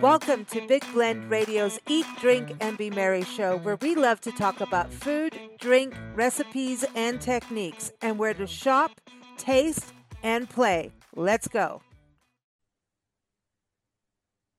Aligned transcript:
Welcome 0.00 0.46
to 0.46 0.66
Big 0.66 0.82
Blend 0.94 1.30
Radio's 1.30 1.78
Eat, 1.86 2.06
Drink, 2.22 2.56
and 2.62 2.78
Be 2.78 2.88
Merry 2.88 3.22
show, 3.22 3.58
where 3.58 3.76
we 3.76 3.94
love 3.94 4.18
to 4.22 4.32
talk 4.32 4.62
about 4.62 4.90
food, 4.90 5.38
drink, 5.58 5.94
recipes, 6.14 6.86
and 6.94 7.20
techniques, 7.20 7.92
and 8.00 8.18
where 8.18 8.32
to 8.32 8.46
shop, 8.46 8.92
taste, 9.36 9.92
and 10.22 10.48
play. 10.48 10.90
Let's 11.14 11.48
go. 11.48 11.82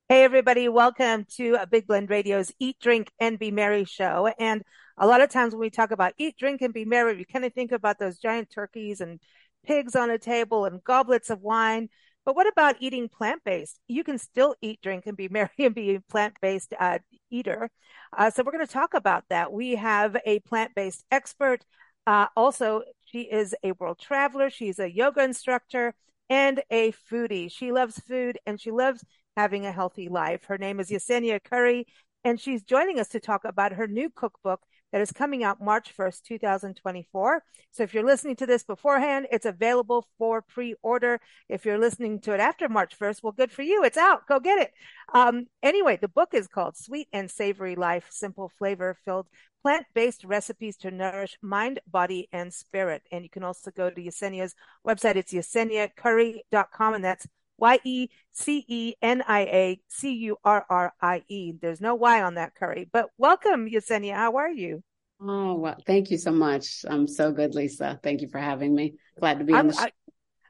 Hey, 0.09 0.23
everybody, 0.23 0.69
welcome 0.69 1.25
to 1.37 1.55
a 1.55 1.65
Big 1.65 1.87
Blend 1.87 2.11
Radio's 2.11 2.53
Eat, 2.59 2.77
Drink, 2.79 3.11
and 3.19 3.39
Be 3.39 3.49
Merry 3.49 3.85
show. 3.85 4.31
And 4.37 4.61
a 4.95 5.07
lot 5.07 5.21
of 5.21 5.31
times 5.31 5.55
when 5.55 5.61
we 5.61 5.71
talk 5.71 5.89
about 5.89 6.13
eat, 6.19 6.37
drink, 6.37 6.61
and 6.61 6.71
be 6.71 6.85
merry, 6.85 7.15
we 7.15 7.25
kind 7.25 7.45
of 7.45 7.53
think 7.53 7.71
about 7.71 7.97
those 7.97 8.19
giant 8.19 8.51
turkeys 8.51 9.01
and 9.01 9.19
pigs 9.65 9.95
on 9.95 10.11
a 10.11 10.19
table 10.19 10.65
and 10.65 10.83
goblets 10.83 11.31
of 11.31 11.41
wine. 11.41 11.89
But 12.25 12.35
what 12.35 12.47
about 12.47 12.75
eating 12.79 13.09
plant 13.09 13.41
based? 13.43 13.79
You 13.87 14.03
can 14.03 14.17
still 14.17 14.55
eat, 14.61 14.81
drink, 14.81 15.05
and 15.07 15.17
be 15.17 15.27
merry 15.31 15.49
and 15.59 15.75
be 15.75 15.95
a 15.95 16.01
plant 16.01 16.35
based 16.41 16.73
uh, 16.79 16.99
eater. 17.29 17.69
Uh, 18.15 18.29
so 18.29 18.43
we're 18.43 18.51
going 18.51 18.65
to 18.65 18.71
talk 18.71 18.93
about 18.93 19.23
that. 19.29 19.51
We 19.51 19.75
have 19.75 20.17
a 20.25 20.39
plant 20.39 20.75
based 20.75 21.03
expert. 21.11 21.65
Uh, 22.07 22.27
also, 22.35 22.83
she 23.05 23.21
is 23.21 23.55
a 23.63 23.73
world 23.73 23.99
traveler. 23.99 24.49
She's 24.49 24.79
a 24.79 24.91
yoga 24.91 25.23
instructor 25.23 25.93
and 26.29 26.63
a 26.71 26.93
foodie. 26.93 27.51
She 27.51 27.71
loves 27.71 27.99
food 27.99 28.39
and 28.45 28.59
she 28.59 28.71
loves 28.71 29.03
having 29.37 29.65
a 29.65 29.71
healthy 29.71 30.09
life. 30.09 30.45
Her 30.45 30.57
name 30.57 30.79
is 30.79 30.89
Yecenia 30.89 31.43
Currie, 31.43 31.85
and 32.23 32.39
she's 32.39 32.63
joining 32.63 32.99
us 32.99 33.09
to 33.09 33.19
talk 33.19 33.45
about 33.45 33.73
her 33.73 33.87
new 33.87 34.09
cookbook, 34.09 34.61
that 34.91 35.01
is 35.01 35.11
coming 35.11 35.43
out 35.43 35.61
March 35.61 35.95
1st, 35.95 36.23
2024. 36.23 37.43
So 37.71 37.83
if 37.83 37.93
you're 37.93 38.05
listening 38.05 38.35
to 38.37 38.45
this 38.45 38.63
beforehand, 38.63 39.27
it's 39.31 39.45
available 39.45 40.07
for 40.17 40.41
pre-order. 40.41 41.19
If 41.49 41.65
you're 41.65 41.77
listening 41.77 42.19
to 42.21 42.33
it 42.33 42.39
after 42.39 42.67
March 42.67 42.97
1st, 42.97 43.23
well, 43.23 43.31
good 43.31 43.51
for 43.51 43.61
you. 43.61 43.83
It's 43.83 43.97
out. 43.97 44.27
Go 44.27 44.39
get 44.39 44.59
it. 44.59 44.71
Um, 45.13 45.47
anyway, 45.63 45.97
the 46.01 46.07
book 46.07 46.33
is 46.33 46.47
called 46.47 46.77
Sweet 46.77 47.07
and 47.13 47.29
Savory 47.29 47.75
Life, 47.75 48.07
Simple 48.09 48.51
Flavor 48.57 48.97
Filled 49.05 49.27
Plant-Based 49.61 50.23
Recipes 50.23 50.77
to 50.77 50.91
Nourish 50.91 51.37
Mind, 51.41 51.79
Body, 51.87 52.27
and 52.31 52.53
Spirit. 52.53 53.03
And 53.11 53.23
you 53.23 53.29
can 53.29 53.43
also 53.43 53.71
go 53.71 53.89
to 53.89 54.01
Yecenia's 54.01 54.55
website. 54.85 55.15
It's 55.15 55.33
yeceniacurrie.com 55.33 56.93
and 56.95 57.03
that's 57.03 57.27
Y 57.61 57.79
E 57.83 58.09
C 58.31 58.65
E 58.67 58.95
N 59.01 59.23
I 59.27 59.41
A 59.41 59.81
C 59.87 60.13
U 60.13 60.37
R 60.43 60.65
R 60.67 60.93
I 60.99 61.23
E. 61.27 61.53
There's 61.61 61.79
no 61.79 61.93
Y 61.93 62.21
on 62.21 62.33
that 62.35 62.55
Currie. 62.55 62.89
But 62.91 63.11
welcome, 63.19 63.69
Yecenia. 63.69 64.15
How 64.15 64.37
are 64.37 64.49
you? 64.49 64.83
Oh, 65.23 65.55
well, 65.55 65.77
thank 65.85 66.09
you 66.09 66.17
so 66.17 66.31
much. 66.31 66.83
I'm 66.87 67.07
so 67.07 67.31
good, 67.31 67.53
Lisa. 67.53 67.99
Thank 68.01 68.21
you 68.21 68.27
for 68.27 68.39
having 68.39 68.73
me. 68.73 68.95
Glad 69.19 69.39
to 69.39 69.45
be 69.45 69.53
on 69.53 69.67
the 69.67 69.73
show. 69.73 69.83
I, 69.83 69.91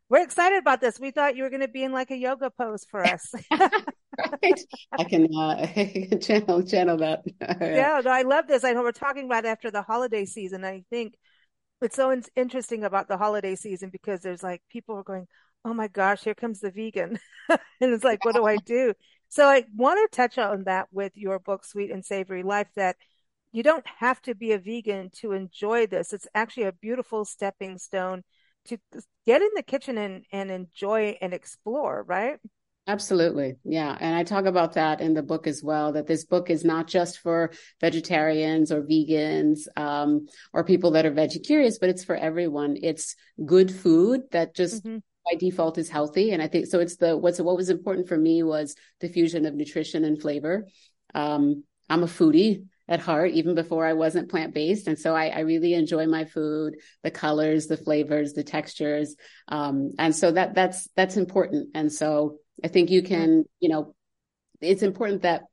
we're 0.10 0.24
excited 0.24 0.60
about 0.60 0.82
this. 0.82 1.00
We 1.00 1.12
thought 1.12 1.36
you 1.36 1.44
were 1.44 1.50
going 1.50 1.62
to 1.62 1.68
be 1.68 1.84
in 1.84 1.92
like 1.92 2.12
a 2.12 2.18
yoga 2.18 2.50
pose 2.50 2.86
for 2.90 3.06
us. 3.06 3.34
right. 3.52 4.60
I 4.98 5.04
can 5.04 5.34
uh, 5.36 5.66
channel 6.22 6.64
channel 6.64 6.98
that. 6.98 7.22
yeah, 7.40 8.02
no, 8.04 8.12
I 8.12 8.22
love 8.24 8.48
this. 8.48 8.64
I 8.64 8.74
know 8.74 8.82
we're 8.82 8.92
talking 8.92 9.26
about 9.26 9.46
after 9.46 9.72
the 9.72 9.82
holiday 9.82 10.26
season. 10.26 10.64
I 10.64 10.84
think 10.90 11.16
it's 11.82 11.96
so 11.96 12.12
in- 12.12 12.24
interesting 12.36 12.84
about 12.84 13.08
the 13.08 13.18
holiday 13.18 13.56
season 13.56 13.90
because 13.90 14.22
there's 14.22 14.44
like 14.44 14.62
people 14.70 14.96
are 14.96 15.04
going, 15.04 15.28
oh 15.66 15.74
my 15.74 15.88
gosh, 15.88 16.24
here 16.24 16.36
comes 16.36 16.60
the 16.60 16.72
vegan. 16.72 17.20
and 17.50 17.60
it's 17.94 18.04
like, 18.04 18.24
what 18.24 18.36
do 18.36 18.46
I 18.46 18.58
do? 18.58 18.94
So 19.30 19.48
I 19.48 19.64
want 19.76 20.12
to 20.12 20.16
touch 20.16 20.38
on 20.38 20.66
that 20.66 20.88
with 20.92 21.14
your 21.16 21.40
book, 21.40 21.64
Sweet 21.66 21.92
and 21.92 22.04
Savory 22.04 22.44
Life, 22.44 22.68
that 22.76 22.98
you 23.52 23.64
don't 23.64 23.86
have 24.00 24.22
to 24.24 24.36
be 24.36 24.52
a 24.52 24.58
vegan 24.58 25.10
to 25.18 25.34
enjoy 25.34 25.88
this. 25.88 26.14
It's 26.14 26.28
actually 26.34 26.64
a 26.64 26.72
beautiful 26.72 27.26
stepping 27.26 27.78
stone 27.78 28.24
to 28.66 28.78
get 29.26 29.42
in 29.42 29.50
the 29.56 29.64
kitchen 29.64 29.98
and, 29.98 30.24
and 30.32 30.52
enjoy 30.52 31.18
and 31.22 31.34
explore, 31.34 32.04
right? 32.04 32.38
Absolutely. 32.88 33.56
Yeah. 33.64 33.96
And 34.00 34.16
I 34.16 34.24
talk 34.24 34.46
about 34.46 34.74
that 34.74 35.02
in 35.02 35.14
the 35.14 35.22
book 35.22 35.48
as 35.48 35.64
well, 35.64 35.94
that 35.94 36.08
this 36.08 36.26
book 36.26 36.50
is 36.50 36.66
not 36.66 36.88
just 36.88 37.20
for 37.20 37.52
vegetarians 37.80 38.72
or 38.72 38.82
vegans 38.82 39.68
um, 39.78 40.28
or 40.52 40.64
people 40.64 40.92
that 40.92 41.06
are 41.06 41.12
veggie 41.12 41.46
curious, 41.46 41.78
but 41.78 41.90
it's 41.90 42.04
for 42.04 42.16
everyone. 42.16 42.78
It's 42.82 43.16
good 43.46 43.72
food 43.72 44.22
that 44.32 44.56
just 44.56 44.84
mm-hmm 44.84 44.98
by 45.24 45.38
default 45.38 45.78
is 45.78 45.90
healthy. 45.90 46.32
And 46.32 46.42
I 46.42 46.48
think 46.48 46.66
so. 46.66 46.80
It's 46.80 46.98
the 46.98 47.18
what's 47.18 47.40
what 47.40 47.56
was 47.56 47.70
important 47.70 48.08
for 48.08 48.18
me 48.18 48.44
was 48.44 48.76
the 49.00 49.08
fusion 49.08 49.46
of 49.46 49.54
nutrition 49.54 50.04
and 50.04 50.20
flavor. 50.20 50.68
Um, 51.14 51.64
I'm 51.90 52.04
a 52.04 52.08
foodie 52.08 52.66
at 52.92 53.00
heart, 53.00 53.32
even 53.32 53.56
before 53.56 53.86
I 53.86 53.94
wasn't 53.94 54.30
plant 54.30 54.54
based, 54.54 54.88
and 54.88 55.00
so 55.00 55.16
I, 55.16 55.28
I, 55.28 55.40
really 55.40 55.74
enjoy 55.74 56.08
my 56.08 56.26
food, 56.26 56.76
the 57.04 57.10
colors, 57.10 57.68
the 57.68 57.78
flavors, 57.78 58.34
the 58.34 58.44
textures, 58.44 59.16
um, 59.48 59.94
and 59.98 60.14
so 60.14 60.30
that 60.30 60.56
that's 60.56 60.90
that's 60.98 61.16
important. 61.16 61.70
And 61.74 61.92
so 61.92 62.40
I 62.62 62.68
think 62.68 62.90
you 62.90 63.02
can, 63.02 63.46
you 63.62 63.70
know, 63.70 63.96
it's 64.60 64.84
important 64.84 65.22
that 65.22 65.44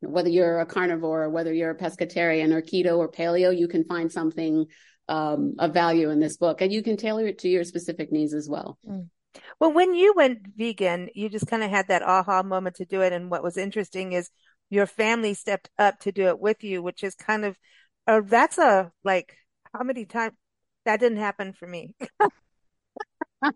whether 0.00 0.28
you're 0.28 0.58
a 0.58 0.66
carnivore 0.66 1.22
or 1.22 1.30
whether 1.30 1.52
you're 1.52 1.70
a 1.70 1.78
pescatarian 1.78 2.52
or 2.52 2.60
keto 2.60 2.98
or 2.98 3.08
paleo, 3.08 3.56
you 3.56 3.68
can 3.68 3.84
find 3.84 4.10
something 4.10 4.66
um, 5.08 5.54
of 5.60 5.72
value 5.72 6.10
in 6.10 6.18
this 6.18 6.36
book, 6.36 6.60
and 6.60 6.72
you 6.72 6.82
can 6.82 6.96
tailor 6.96 7.28
it 7.28 7.38
to 7.38 7.48
your 7.48 7.62
specific 7.62 8.10
needs 8.10 8.34
as 8.34 8.48
well. 8.48 8.78
Mm. 8.84 9.10
Well, 9.60 9.72
when 9.72 9.94
you 9.94 10.12
went 10.16 10.40
vegan, 10.56 11.08
you 11.14 11.28
just 11.28 11.46
kind 11.46 11.62
of 11.62 11.70
had 11.70 11.86
that 11.86 12.02
aha 12.02 12.42
moment 12.42 12.76
to 12.76 12.84
do 12.84 13.00
it. 13.02 13.12
And 13.12 13.30
what 13.30 13.42
was 13.42 13.56
interesting 13.56 14.12
is 14.12 14.30
your 14.74 14.86
family 14.86 15.34
stepped 15.34 15.70
up 15.78 16.00
to 16.00 16.12
do 16.12 16.26
it 16.26 16.40
with 16.40 16.64
you, 16.64 16.82
which 16.82 17.04
is 17.04 17.14
kind 17.14 17.44
of, 17.44 17.56
uh, 18.06 18.20
that's 18.24 18.58
a 18.58 18.90
like, 19.04 19.36
how 19.72 19.84
many 19.84 20.04
times 20.04 20.34
that 20.84 21.00
didn't 21.00 21.18
happen 21.18 21.52
for 21.52 21.66
me? 21.66 21.94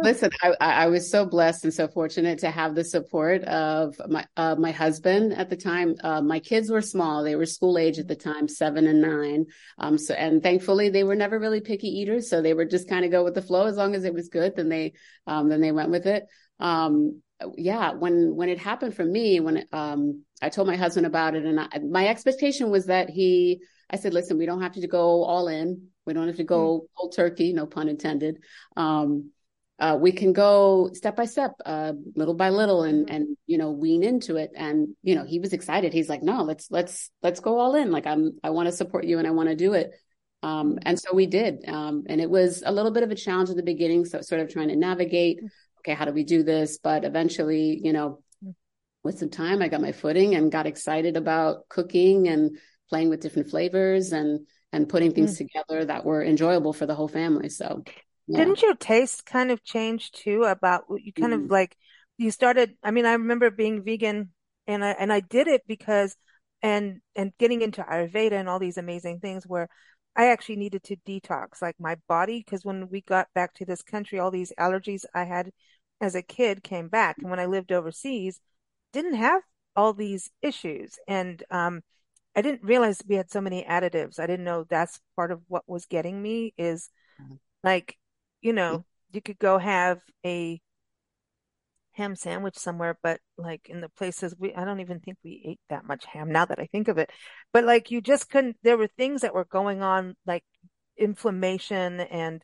Listen, 0.00 0.30
I, 0.42 0.54
I 0.60 0.86
was 0.86 1.10
so 1.10 1.26
blessed 1.26 1.64
and 1.64 1.74
so 1.74 1.88
fortunate 1.88 2.38
to 2.40 2.50
have 2.50 2.74
the 2.74 2.84
support 2.84 3.42
of 3.44 3.96
my 4.08 4.26
uh, 4.36 4.54
my 4.56 4.70
husband 4.70 5.32
at 5.32 5.50
the 5.50 5.56
time. 5.56 5.96
Uh, 6.04 6.20
my 6.20 6.38
kids 6.38 6.70
were 6.70 6.82
small; 6.82 7.24
they 7.24 7.34
were 7.34 7.46
school 7.46 7.76
age 7.78 7.98
at 7.98 8.06
the 8.06 8.14
time, 8.14 8.46
seven 8.46 8.86
and 8.86 9.00
nine. 9.02 9.46
Um, 9.76 9.98
so 9.98 10.14
and 10.14 10.40
thankfully 10.40 10.88
they 10.90 11.02
were 11.02 11.16
never 11.16 11.38
really 11.40 11.60
picky 11.60 11.88
eaters, 11.88 12.30
so 12.30 12.42
they 12.42 12.54
were 12.54 12.64
just 12.64 12.88
kind 12.88 13.04
of 13.04 13.10
go 13.10 13.24
with 13.24 13.34
the 13.34 13.42
flow 13.42 13.66
as 13.66 13.76
long 13.76 13.96
as 13.96 14.04
it 14.04 14.14
was 14.14 14.28
good. 14.28 14.54
Then 14.54 14.68
they 14.68 14.92
um, 15.26 15.48
then 15.48 15.60
they 15.60 15.72
went 15.72 15.90
with 15.90 16.06
it. 16.06 16.26
Um, 16.60 17.22
yeah, 17.56 17.92
when 17.92 18.34
when 18.34 18.48
it 18.48 18.58
happened 18.58 18.94
for 18.94 19.04
me, 19.04 19.40
when 19.40 19.64
um, 19.72 20.24
I 20.42 20.48
told 20.48 20.66
my 20.66 20.76
husband 20.76 21.06
about 21.06 21.34
it, 21.34 21.44
and 21.44 21.60
I, 21.60 21.68
my 21.78 22.08
expectation 22.08 22.70
was 22.70 22.86
that 22.86 23.10
he, 23.10 23.60
I 23.90 23.96
said, 23.96 24.14
listen, 24.14 24.38
we 24.38 24.46
don't 24.46 24.62
have 24.62 24.72
to 24.74 24.86
go 24.86 25.22
all 25.24 25.48
in. 25.48 25.88
We 26.04 26.14
don't 26.14 26.26
have 26.26 26.36
to 26.36 26.44
go 26.44 26.80
mm-hmm. 26.80 26.86
cold 26.96 27.14
turkey, 27.14 27.52
no 27.52 27.66
pun 27.66 27.88
intended. 27.88 28.42
Um, 28.76 29.30
uh, 29.78 29.96
we 30.00 30.10
can 30.10 30.32
go 30.32 30.90
step 30.92 31.14
by 31.14 31.26
step, 31.26 31.52
uh, 31.64 31.92
little 32.16 32.34
by 32.34 32.50
little, 32.50 32.82
and 32.82 33.06
mm-hmm. 33.06 33.14
and 33.14 33.36
you 33.46 33.58
know 33.58 33.70
wean 33.70 34.02
into 34.02 34.36
it. 34.36 34.50
And 34.56 34.96
you 35.02 35.14
know 35.14 35.24
he 35.24 35.38
was 35.38 35.52
excited. 35.52 35.92
He's 35.92 36.08
like, 36.08 36.22
no, 36.22 36.42
let's 36.42 36.70
let's 36.70 37.10
let's 37.22 37.40
go 37.40 37.60
all 37.60 37.76
in. 37.76 37.92
Like 37.92 38.06
I'm, 38.06 38.38
I 38.42 38.50
want 38.50 38.66
to 38.66 38.72
support 38.72 39.04
you 39.04 39.18
and 39.18 39.28
I 39.28 39.30
want 39.30 39.48
to 39.48 39.54
do 39.54 39.74
it. 39.74 39.92
Um, 40.42 40.78
and 40.82 40.98
so 40.98 41.14
we 41.14 41.26
did. 41.26 41.68
Um, 41.68 42.04
and 42.08 42.20
it 42.20 42.30
was 42.30 42.62
a 42.64 42.72
little 42.72 42.92
bit 42.92 43.02
of 43.02 43.10
a 43.10 43.16
challenge 43.16 43.50
at 43.50 43.56
the 43.56 43.62
beginning, 43.62 44.04
so 44.04 44.20
sort 44.20 44.40
of 44.40 44.52
trying 44.52 44.68
to 44.68 44.76
navigate. 44.76 45.40
Okay, 45.88 45.96
how 45.96 46.04
do 46.04 46.12
we 46.12 46.24
do 46.24 46.42
this? 46.42 46.78
But 46.82 47.04
eventually, 47.04 47.80
you 47.82 47.94
know, 47.94 48.22
with 49.02 49.18
some 49.18 49.30
time, 49.30 49.62
I 49.62 49.68
got 49.68 49.80
my 49.80 49.92
footing 49.92 50.34
and 50.34 50.52
got 50.52 50.66
excited 50.66 51.16
about 51.16 51.66
cooking 51.70 52.28
and 52.28 52.58
playing 52.90 53.08
with 53.08 53.20
different 53.20 53.48
flavors 53.48 54.12
and 54.12 54.46
and 54.70 54.86
putting 54.86 55.14
things 55.14 55.34
mm. 55.34 55.38
together 55.38 55.86
that 55.86 56.04
were 56.04 56.22
enjoyable 56.22 56.74
for 56.74 56.84
the 56.84 56.94
whole 56.94 57.08
family. 57.08 57.48
So 57.48 57.84
yeah. 58.26 58.40
Didn't 58.40 58.60
your 58.60 58.74
taste 58.74 59.24
kind 59.24 59.50
of 59.50 59.64
change 59.64 60.10
too 60.10 60.42
about 60.42 60.84
you 60.90 61.10
kind 61.14 61.32
mm. 61.32 61.44
of 61.44 61.50
like 61.50 61.74
you 62.18 62.30
started 62.30 62.74
I 62.82 62.90
mean 62.90 63.06
I 63.06 63.12
remember 63.12 63.50
being 63.50 63.82
vegan 63.82 64.28
and 64.66 64.84
I 64.84 64.90
and 64.90 65.10
I 65.10 65.20
did 65.20 65.48
it 65.48 65.62
because 65.66 66.14
and 66.60 67.00
and 67.16 67.32
getting 67.38 67.62
into 67.62 67.82
Ayurveda 67.82 68.32
and 68.32 68.46
all 68.46 68.58
these 68.58 68.76
amazing 68.76 69.20
things 69.20 69.46
where 69.46 69.70
I 70.14 70.26
actually 70.26 70.56
needed 70.56 70.82
to 70.84 70.96
detox 71.08 71.62
like 71.62 71.76
my 71.78 71.96
body 72.08 72.44
because 72.44 72.62
when 72.62 72.90
we 72.90 73.00
got 73.00 73.28
back 73.34 73.54
to 73.54 73.64
this 73.64 73.80
country 73.80 74.18
all 74.18 74.30
these 74.30 74.52
allergies 74.58 75.04
I 75.14 75.24
had 75.24 75.50
as 76.00 76.14
a 76.14 76.22
kid 76.22 76.62
came 76.62 76.88
back 76.88 77.16
and 77.18 77.30
when 77.30 77.40
I 77.40 77.46
lived 77.46 77.72
overseas 77.72 78.40
didn't 78.92 79.14
have 79.14 79.42
all 79.76 79.92
these 79.92 80.30
issues 80.42 80.98
and 81.06 81.42
um 81.50 81.82
I 82.36 82.42
didn't 82.42 82.62
realize 82.62 83.02
we 83.08 83.16
had 83.16 83.32
so 83.32 83.40
many 83.40 83.64
additives. 83.64 84.20
I 84.20 84.26
didn't 84.26 84.44
know 84.44 84.64
that's 84.68 85.00
part 85.16 85.32
of 85.32 85.40
what 85.48 85.64
was 85.66 85.86
getting 85.86 86.22
me 86.22 86.54
is 86.56 86.88
mm-hmm. 87.20 87.34
like 87.64 87.96
you 88.40 88.52
know, 88.52 88.84
you 89.10 89.20
could 89.20 89.38
go 89.38 89.58
have 89.58 90.00
a 90.24 90.60
ham 91.92 92.14
sandwich 92.14 92.56
somewhere, 92.56 92.96
but 93.02 93.20
like 93.36 93.68
in 93.68 93.80
the 93.80 93.88
places 93.88 94.34
we, 94.38 94.54
I 94.54 94.64
don't 94.64 94.80
even 94.80 95.00
think 95.00 95.18
we 95.24 95.42
ate 95.44 95.60
that 95.68 95.84
much 95.84 96.04
ham 96.06 96.30
now 96.30 96.44
that 96.44 96.60
I 96.60 96.66
think 96.66 96.88
of 96.88 96.96
it. 96.98 97.10
But 97.52 97.64
like 97.64 97.90
you 97.90 98.00
just 98.00 98.30
couldn't, 98.30 98.56
there 98.62 98.78
were 98.78 98.86
things 98.86 99.22
that 99.22 99.34
were 99.34 99.44
going 99.44 99.82
on, 99.82 100.14
like 100.24 100.44
inflammation 100.96 102.00
and 102.00 102.42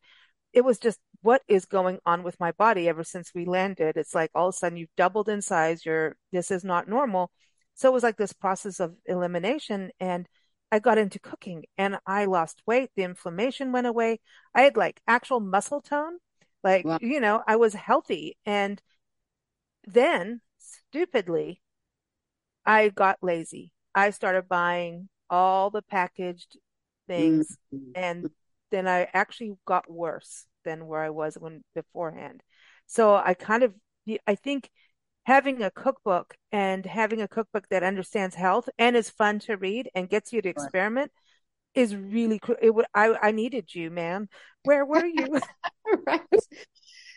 it 0.55 0.65
was 0.65 0.79
just 0.79 1.01
what 1.21 1.43
is 1.49 1.65
going 1.65 1.99
on 2.07 2.23
with 2.23 2.39
my 2.39 2.53
body 2.53 2.89
ever 2.89 3.03
since 3.03 3.33
we 3.35 3.45
landed. 3.45 3.97
It's 3.97 4.15
like 4.15 4.31
all 4.35 4.49
of 4.49 4.55
a 4.55 4.57
sudden 4.57 4.79
you've 4.79 4.95
doubled 4.97 5.29
in 5.29 5.43
size. 5.43 5.85
You're, 5.85 6.17
this 6.33 6.51
is 6.51 6.65
not 6.65 6.89
normal. 6.89 7.33
So 7.75 7.89
it 7.89 7.93
was 7.93 8.05
like 8.05 8.17
this 8.17 8.33
process 8.33 8.79
of 8.79 8.95
elimination 9.07 9.91
and 9.99 10.29
I 10.71 10.79
got 10.79 10.97
into 10.99 11.19
cooking 11.19 11.65
and 11.77 11.99
I 12.07 12.27
lost 12.27 12.63
weight. 12.67 12.91
The 12.95 13.03
inflammation 13.03 13.73
went 13.73 13.87
away. 13.87 14.21
I 14.55 14.63
had 14.63 14.77
like 14.77 15.01
actual 15.09 15.41
muscle 15.41 15.81
tone. 15.81 16.19
Like, 16.63 16.85
wow. 16.85 16.99
you 17.01 17.21
know, 17.21 17.43
I 17.47 17.57
was 17.57 17.75
healthy. 17.75 18.39
And 18.47 18.81
then 19.87 20.41
stupidly, 20.59 21.61
I 22.65 22.91
got 22.91 23.19
lazy. 23.23 23.73
I 23.95 24.11
started 24.11 24.49
buying 24.49 25.09
all 25.29 25.71
the 25.71 25.83
packaged 25.83 26.59
things 27.07 27.57
mm-hmm. 27.75 27.93
and 27.95 28.31
then 28.75 28.89
I 28.89 29.09
actually 29.15 29.55
got 29.67 29.91
worse 29.91 30.47
than 30.65 30.87
where 30.87 31.03
I 31.03 31.11
was 31.11 31.37
when 31.37 31.63
beforehand. 31.75 32.43
So 32.87 33.15
I 33.15 33.35
kind 33.35 33.63
of, 33.63 33.75
I 34.27 34.35
think 34.35 34.71
having 35.25 35.63
a 35.63 35.71
cookbook 35.71 36.35
and 36.53 36.85
having 36.85 37.23
a 37.23 37.29
cookbook 37.29 37.69
that 37.71 37.83
understands 37.83 38.35
health 38.35 38.69
and 38.79 38.97
is 38.97 39.09
fun 39.09 39.39
to 39.41 39.57
read 39.57 39.91
and 39.95 40.09
gets 40.09 40.33
you 40.33 40.43
to 40.43 40.49
experiment 40.49 41.11
right. 41.77 41.83
is 41.83 41.97
really 41.97 42.39
cool. 42.39 42.57
It 42.61 42.75
would, 42.75 42.87
I, 42.95 43.15
I 43.23 43.31
needed 43.31 43.75
you, 43.75 43.91
man. 43.91 44.29
Where 44.65 44.85
were 44.85 45.07
you? 45.07 45.41
right. 46.07 46.21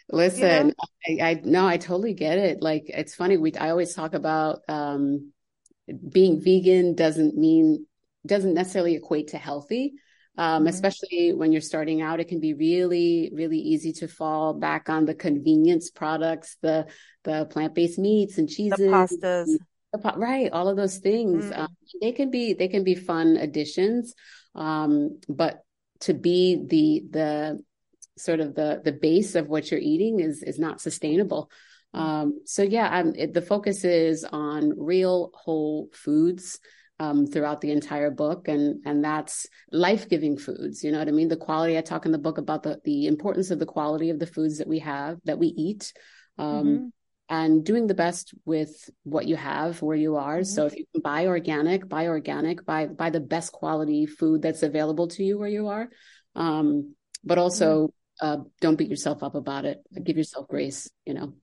Listen, 0.09 0.73
you 1.07 1.17
know? 1.17 1.23
I, 1.25 1.29
I 1.29 1.41
no, 1.43 1.67
I 1.67 1.77
totally 1.77 2.13
get 2.13 2.37
it. 2.37 2.61
Like 2.61 2.85
it's 2.87 3.15
funny. 3.15 3.37
We 3.37 3.53
I 3.55 3.69
always 3.69 3.93
talk 3.93 4.13
about 4.13 4.61
um, 4.69 5.33
being 6.09 6.41
vegan 6.41 6.95
doesn't 6.95 7.35
mean 7.35 7.85
doesn't 8.25 8.53
necessarily 8.53 8.95
equate 8.95 9.29
to 9.29 9.37
healthy. 9.37 9.93
Um, 10.39 10.61
mm-hmm. 10.61 10.67
especially 10.67 11.33
when 11.33 11.51
you're 11.51 11.61
starting 11.61 12.01
out, 12.01 12.19
it 12.19 12.27
can 12.27 12.39
be 12.39 12.53
really, 12.53 13.31
really 13.33 13.57
easy 13.57 13.91
to 13.93 14.07
fall 14.07 14.53
back 14.53 14.87
on 14.87 15.05
the 15.05 15.15
convenience 15.15 15.89
products, 15.89 16.57
the 16.61 16.87
the 17.23 17.45
plant 17.45 17.73
based 17.73 17.97
meats 17.97 18.37
and 18.37 18.47
cheeses, 18.47 18.77
the 18.77 18.85
pastas, 18.85 19.45
the, 19.93 20.13
right? 20.15 20.51
All 20.51 20.69
of 20.69 20.77
those 20.77 20.97
things. 20.97 21.45
Mm-hmm. 21.45 21.61
Um, 21.61 21.77
they 22.01 22.11
can 22.11 22.29
be 22.29 22.53
they 22.53 22.67
can 22.67 22.83
be 22.83 22.93
fun 22.93 23.37
additions, 23.37 24.13
um, 24.53 25.19
but 25.27 25.63
to 26.01 26.13
be 26.13 26.63
the 26.67 27.03
the 27.09 27.63
sort 28.17 28.39
of 28.39 28.53
the 28.53 28.81
the 28.83 28.91
base 28.91 29.35
of 29.35 29.47
what 29.47 29.71
you're 29.71 29.79
eating 29.79 30.19
is 30.19 30.43
is 30.43 30.59
not 30.59 30.81
sustainable. 30.81 31.49
Um, 31.93 32.41
so 32.45 32.61
yeah, 32.61 33.03
it, 33.15 33.33
the 33.33 33.41
focus 33.41 33.83
is 33.83 34.23
on 34.23 34.73
real 34.77 35.31
whole 35.33 35.89
foods 35.93 36.59
um, 36.99 37.27
throughout 37.27 37.61
the 37.61 37.71
entire 37.71 38.11
book, 38.11 38.47
and 38.47 38.81
and 38.85 39.03
that's 39.03 39.47
life 39.71 40.09
giving 40.09 40.37
foods. 40.37 40.83
You 40.83 40.91
know 40.91 40.99
what 40.99 41.07
I 41.07 41.11
mean? 41.11 41.27
The 41.27 41.37
quality. 41.37 41.77
I 41.77 41.81
talk 41.81 42.05
in 42.05 42.11
the 42.11 42.17
book 42.17 42.37
about 42.37 42.63
the 42.63 42.79
the 42.83 43.07
importance 43.07 43.51
of 43.51 43.59
the 43.59 43.65
quality 43.65 44.09
of 44.09 44.19
the 44.19 44.27
foods 44.27 44.57
that 44.57 44.67
we 44.67 44.79
have 44.79 45.19
that 45.25 45.39
we 45.39 45.47
eat. 45.47 45.93
Um, 46.37 46.65
mm-hmm. 46.65 46.85
And 47.29 47.65
doing 47.65 47.87
the 47.87 47.93
best 47.93 48.33
with 48.45 48.89
what 49.03 49.27
you 49.27 49.35
have 49.35 49.81
where 49.81 49.97
you 49.97 50.15
are. 50.15 50.37
Mm-hmm. 50.37 50.43
So 50.55 50.65
if 50.65 50.77
you 50.77 50.85
can 50.93 51.01
buy 51.01 51.27
organic, 51.27 51.89
buy 51.89 52.07
organic, 52.07 52.65
buy 52.65 52.85
buy 52.85 53.09
the 53.09 53.19
best 53.19 53.51
quality 53.51 54.05
food 54.05 54.41
that's 54.41 54.63
available 54.63 55.09
to 55.09 55.23
you 55.23 55.37
where 55.37 55.49
you 55.49 55.67
are. 55.67 55.89
Um, 56.35 56.95
but 57.25 57.37
also 57.37 57.93
uh, 58.21 58.37
don't 58.61 58.77
beat 58.77 58.89
yourself 58.89 59.23
up 59.23 59.35
about 59.35 59.65
it. 59.65 59.79
Give 60.03 60.17
yourself 60.17 60.47
grace, 60.47 60.89
you 61.05 61.13
know. 61.13 61.33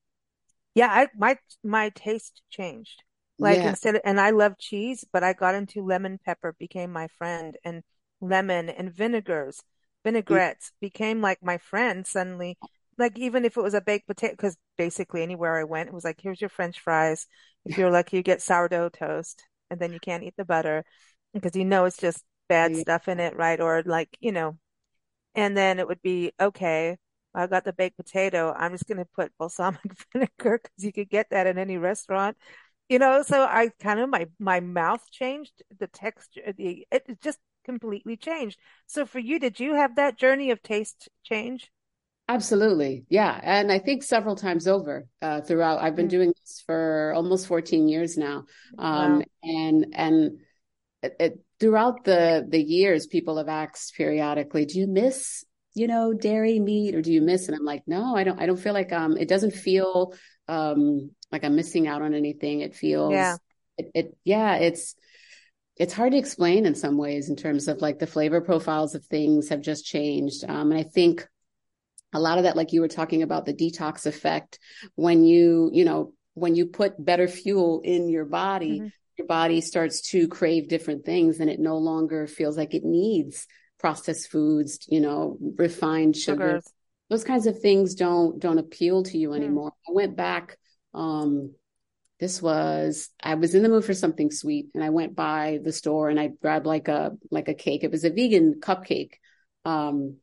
Yeah, 0.74 0.88
I, 0.88 1.08
my 1.16 1.38
my 1.62 1.90
taste 1.94 2.42
changed. 2.50 3.03
Like 3.38 3.58
yeah. 3.58 3.70
instead 3.70 3.96
of, 3.96 4.02
and 4.04 4.20
I 4.20 4.30
love 4.30 4.58
cheese, 4.58 5.04
but 5.12 5.24
I 5.24 5.32
got 5.32 5.54
into 5.54 5.84
lemon 5.84 6.18
pepper 6.24 6.54
became 6.58 6.92
my 6.92 7.08
friend 7.18 7.56
and 7.64 7.82
lemon 8.20 8.68
and 8.68 8.94
vinegars, 8.94 9.60
vinaigrettes 10.04 10.66
mm-hmm. 10.66 10.86
became 10.86 11.20
like 11.20 11.42
my 11.42 11.58
friend 11.58 12.06
suddenly. 12.06 12.58
Like 12.96 13.18
even 13.18 13.44
if 13.44 13.56
it 13.56 13.62
was 13.62 13.74
a 13.74 13.80
baked 13.80 14.06
potato, 14.06 14.34
because 14.34 14.56
basically 14.78 15.22
anywhere 15.22 15.58
I 15.58 15.64
went, 15.64 15.88
it 15.88 15.94
was 15.94 16.04
like, 16.04 16.20
here's 16.22 16.40
your 16.40 16.50
French 16.50 16.78
fries. 16.78 17.26
If 17.64 17.76
you're 17.76 17.90
lucky, 17.92 18.18
you 18.18 18.22
get 18.22 18.40
sourdough 18.40 18.90
toast, 18.90 19.42
and 19.70 19.80
then 19.80 19.92
you 19.92 19.98
can't 19.98 20.22
eat 20.22 20.34
the 20.36 20.44
butter 20.44 20.84
because 21.32 21.56
you 21.56 21.64
know 21.64 21.86
it's 21.86 21.96
just 21.96 22.22
bad 22.48 22.72
yeah. 22.72 22.82
stuff 22.82 23.08
in 23.08 23.18
it, 23.18 23.36
right? 23.36 23.60
Or 23.60 23.82
like 23.84 24.16
you 24.20 24.30
know, 24.30 24.58
and 25.34 25.56
then 25.56 25.80
it 25.80 25.88
would 25.88 26.02
be, 26.02 26.32
okay, 26.40 26.96
I 27.34 27.46
got 27.48 27.64
the 27.64 27.72
baked 27.72 27.96
potato. 27.96 28.54
I'm 28.56 28.72
just 28.72 28.86
going 28.86 28.98
to 28.98 29.04
put 29.04 29.36
balsamic 29.38 29.80
vinegar 30.12 30.60
because 30.62 30.84
you 30.84 30.92
could 30.92 31.10
get 31.10 31.30
that 31.30 31.46
in 31.46 31.58
any 31.58 31.76
restaurant. 31.78 32.36
You 32.88 32.98
know, 32.98 33.22
so 33.22 33.42
I 33.42 33.70
kind 33.80 34.00
of, 34.00 34.10
my, 34.10 34.26
my 34.38 34.60
mouth 34.60 35.02
changed, 35.10 35.62
the 35.78 35.86
texture, 35.86 36.52
the, 36.56 36.86
it 36.92 37.18
just 37.22 37.38
completely 37.64 38.16
changed. 38.16 38.58
So 38.86 39.06
for 39.06 39.18
you, 39.18 39.38
did 39.38 39.58
you 39.58 39.74
have 39.74 39.96
that 39.96 40.18
journey 40.18 40.50
of 40.50 40.62
taste 40.62 41.08
change? 41.22 41.70
Absolutely. 42.28 43.04
Yeah. 43.08 43.38
And 43.42 43.72
I 43.72 43.78
think 43.78 44.02
several 44.02 44.36
times 44.36 44.66
over 44.66 45.06
uh, 45.22 45.40
throughout, 45.40 45.82
I've 45.82 45.96
been 45.96 46.06
mm. 46.06 46.10
doing 46.10 46.34
this 46.40 46.62
for 46.66 47.12
almost 47.14 47.46
14 47.46 47.88
years 47.88 48.16
now. 48.16 48.44
Um, 48.78 49.18
wow. 49.18 49.24
and, 49.42 49.86
and 49.94 50.38
it, 51.04 51.16
it, 51.20 51.38
throughout 51.60 52.04
the 52.04 52.46
the 52.48 52.62
years, 52.62 53.06
people 53.06 53.36
have 53.36 53.48
asked 53.48 53.94
periodically, 53.94 54.64
"Do 54.64 54.78
you 54.78 54.86
miss, 54.86 55.44
you 55.74 55.86
know, 55.86 56.12
dairy 56.12 56.58
meat, 56.58 56.94
or 56.94 57.02
do 57.02 57.12
you 57.12 57.20
miss?" 57.20 57.46
And 57.46 57.56
I'm 57.56 57.64
like, 57.64 57.82
"No, 57.86 58.16
I 58.16 58.24
don't. 58.24 58.40
I 58.40 58.46
don't 58.46 58.58
feel 58.58 58.72
like 58.72 58.92
um. 58.92 59.16
It 59.16 59.28
doesn't 59.28 59.52
feel 59.52 60.14
um 60.48 61.10
like 61.34 61.44
I'm 61.44 61.56
missing 61.56 61.86
out 61.86 62.02
on 62.02 62.14
anything. 62.14 62.60
It 62.60 62.74
feels, 62.74 63.12
yeah, 63.12 63.36
it, 63.76 63.90
it 63.94 64.16
yeah, 64.24 64.56
it's." 64.56 64.94
It's 65.76 65.92
hard 65.92 66.12
to 66.12 66.18
explain 66.18 66.66
in 66.66 66.76
some 66.76 66.96
ways 66.96 67.28
in 67.28 67.34
terms 67.34 67.66
of 67.66 67.82
like 67.82 67.98
the 67.98 68.06
flavor 68.06 68.40
profiles 68.40 68.94
of 68.94 69.04
things 69.06 69.48
have 69.48 69.60
just 69.60 69.84
changed. 69.84 70.44
Um, 70.48 70.70
and 70.70 70.78
I 70.78 70.84
think 70.84 71.26
a 72.12 72.20
lot 72.20 72.38
of 72.38 72.44
that, 72.44 72.56
like 72.56 72.72
you 72.72 72.80
were 72.80 72.86
talking 72.86 73.24
about 73.24 73.44
the 73.44 73.54
detox 73.54 74.06
effect, 74.06 74.60
when 74.94 75.24
you, 75.24 75.70
you 75.72 75.84
know, 75.84 76.12
when 76.34 76.54
you 76.54 76.66
put 76.66 77.04
better 77.04 77.26
fuel 77.26 77.80
in 77.82 78.08
your 78.08 78.24
body, 78.24 78.78
mm-hmm 78.78 78.88
your 79.16 79.26
body 79.26 79.60
starts 79.60 80.00
to 80.10 80.28
crave 80.28 80.68
different 80.68 81.04
things 81.04 81.40
and 81.40 81.48
it 81.48 81.60
no 81.60 81.78
longer 81.78 82.26
feels 82.26 82.56
like 82.56 82.74
it 82.74 82.84
needs 82.84 83.46
processed 83.78 84.30
foods, 84.30 84.86
you 84.88 85.00
know, 85.00 85.36
refined 85.56 86.16
sugar. 86.16 86.48
Sugars. 86.48 86.72
Those 87.10 87.24
kinds 87.24 87.46
of 87.46 87.60
things 87.60 87.94
don't 87.94 88.38
don't 88.40 88.58
appeal 88.58 89.02
to 89.04 89.18
you 89.18 89.28
hmm. 89.28 89.36
anymore. 89.36 89.70
Mm. 89.70 89.90
I 89.90 89.92
went 89.92 90.16
back 90.16 90.58
um 90.94 91.54
this 92.20 92.40
was 92.40 93.10
I 93.20 93.34
was 93.34 93.54
in 93.54 93.62
the 93.62 93.68
mood 93.68 93.84
for 93.84 93.94
something 93.94 94.30
sweet 94.30 94.68
and 94.74 94.82
I 94.82 94.90
went 94.90 95.14
by 95.14 95.58
the 95.62 95.72
store 95.72 96.08
and 96.08 96.18
I 96.18 96.28
grabbed 96.28 96.66
like 96.66 96.88
a 96.88 97.12
like 97.30 97.48
a 97.48 97.54
cake. 97.54 97.84
It 97.84 97.90
was 97.90 98.04
a 98.04 98.10
vegan 98.10 98.60
cupcake. 98.60 99.14
Um 99.64 100.16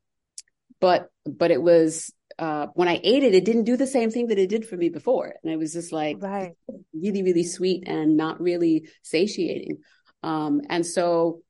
but 0.79 1.09
but 1.25 1.51
it 1.51 1.61
was 1.61 2.11
uh, 2.39 2.67
when 2.73 2.87
I 2.87 2.99
ate 3.03 3.23
it, 3.23 3.35
it 3.35 3.45
didn't 3.45 3.65
do 3.65 3.77
the 3.77 3.85
same 3.85 4.09
thing 4.09 4.27
that 4.27 4.39
it 4.39 4.49
did 4.49 4.67
for 4.67 4.75
me 4.75 4.89
before. 4.89 5.35
And 5.43 5.53
it 5.53 5.57
was 5.57 5.73
just 5.73 5.91
like 5.91 6.17
right. 6.19 6.53
really, 6.91 7.21
really 7.21 7.43
sweet 7.43 7.83
and 7.87 8.17
not 8.17 8.41
really 8.41 8.89
satiating. 9.03 9.77
Um, 10.23 10.61
and 10.67 10.83
so 10.83 11.41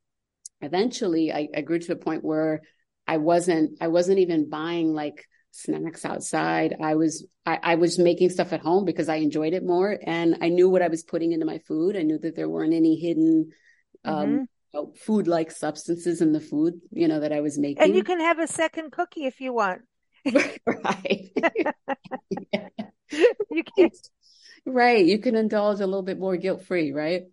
eventually 0.59 1.31
I, 1.31 1.47
I 1.55 1.61
grew 1.61 1.79
to 1.79 1.93
a 1.93 1.97
point 1.97 2.25
where 2.25 2.61
I 3.07 3.17
wasn't, 3.17 3.77
I 3.79 3.87
wasn't 3.87 4.19
even 4.19 4.49
buying 4.49 4.93
like 4.93 5.25
snacks 5.51 6.05
outside. 6.05 6.77
I 6.81 6.95
was, 6.95 7.25
I, 7.45 7.59
I, 7.61 7.75
was 7.75 7.99
making 7.99 8.29
stuff 8.29 8.53
at 8.53 8.61
home 8.61 8.85
because 8.85 9.09
I 9.09 9.15
enjoyed 9.17 9.53
it 9.53 9.65
more 9.65 9.97
and 10.01 10.37
I 10.41 10.49
knew 10.49 10.69
what 10.69 10.81
I 10.81 10.87
was 10.87 11.03
putting 11.03 11.33
into 11.33 11.45
my 11.45 11.59
food. 11.59 11.95
I 11.95 12.03
knew 12.03 12.17
that 12.19 12.35
there 12.35 12.49
weren't 12.49 12.73
any 12.73 12.95
hidden, 12.95 13.51
um, 14.05 14.47
mm-hmm. 14.73 14.91
food 15.05 15.27
like 15.27 15.51
substances 15.51 16.21
in 16.21 16.31
the 16.31 16.39
food, 16.39 16.81
you 16.91 17.07
know, 17.07 17.19
that 17.19 17.33
I 17.33 17.41
was 17.41 17.59
making. 17.59 17.83
And 17.83 17.95
you 17.95 18.03
can 18.03 18.19
have 18.19 18.39
a 18.39 18.47
second 18.47 18.91
cookie 18.91 19.25
if 19.25 19.41
you 19.41 19.53
want. 19.53 19.81
right. 20.25 21.31
you 23.51 23.63
can't. 23.77 24.09
Right. 24.65 25.05
You 25.05 25.19
can 25.19 25.35
indulge 25.35 25.79
a 25.81 25.85
little 25.85 26.03
bit 26.03 26.19
more 26.19 26.37
guilt 26.37 26.65
free, 26.65 26.91
right? 26.91 27.23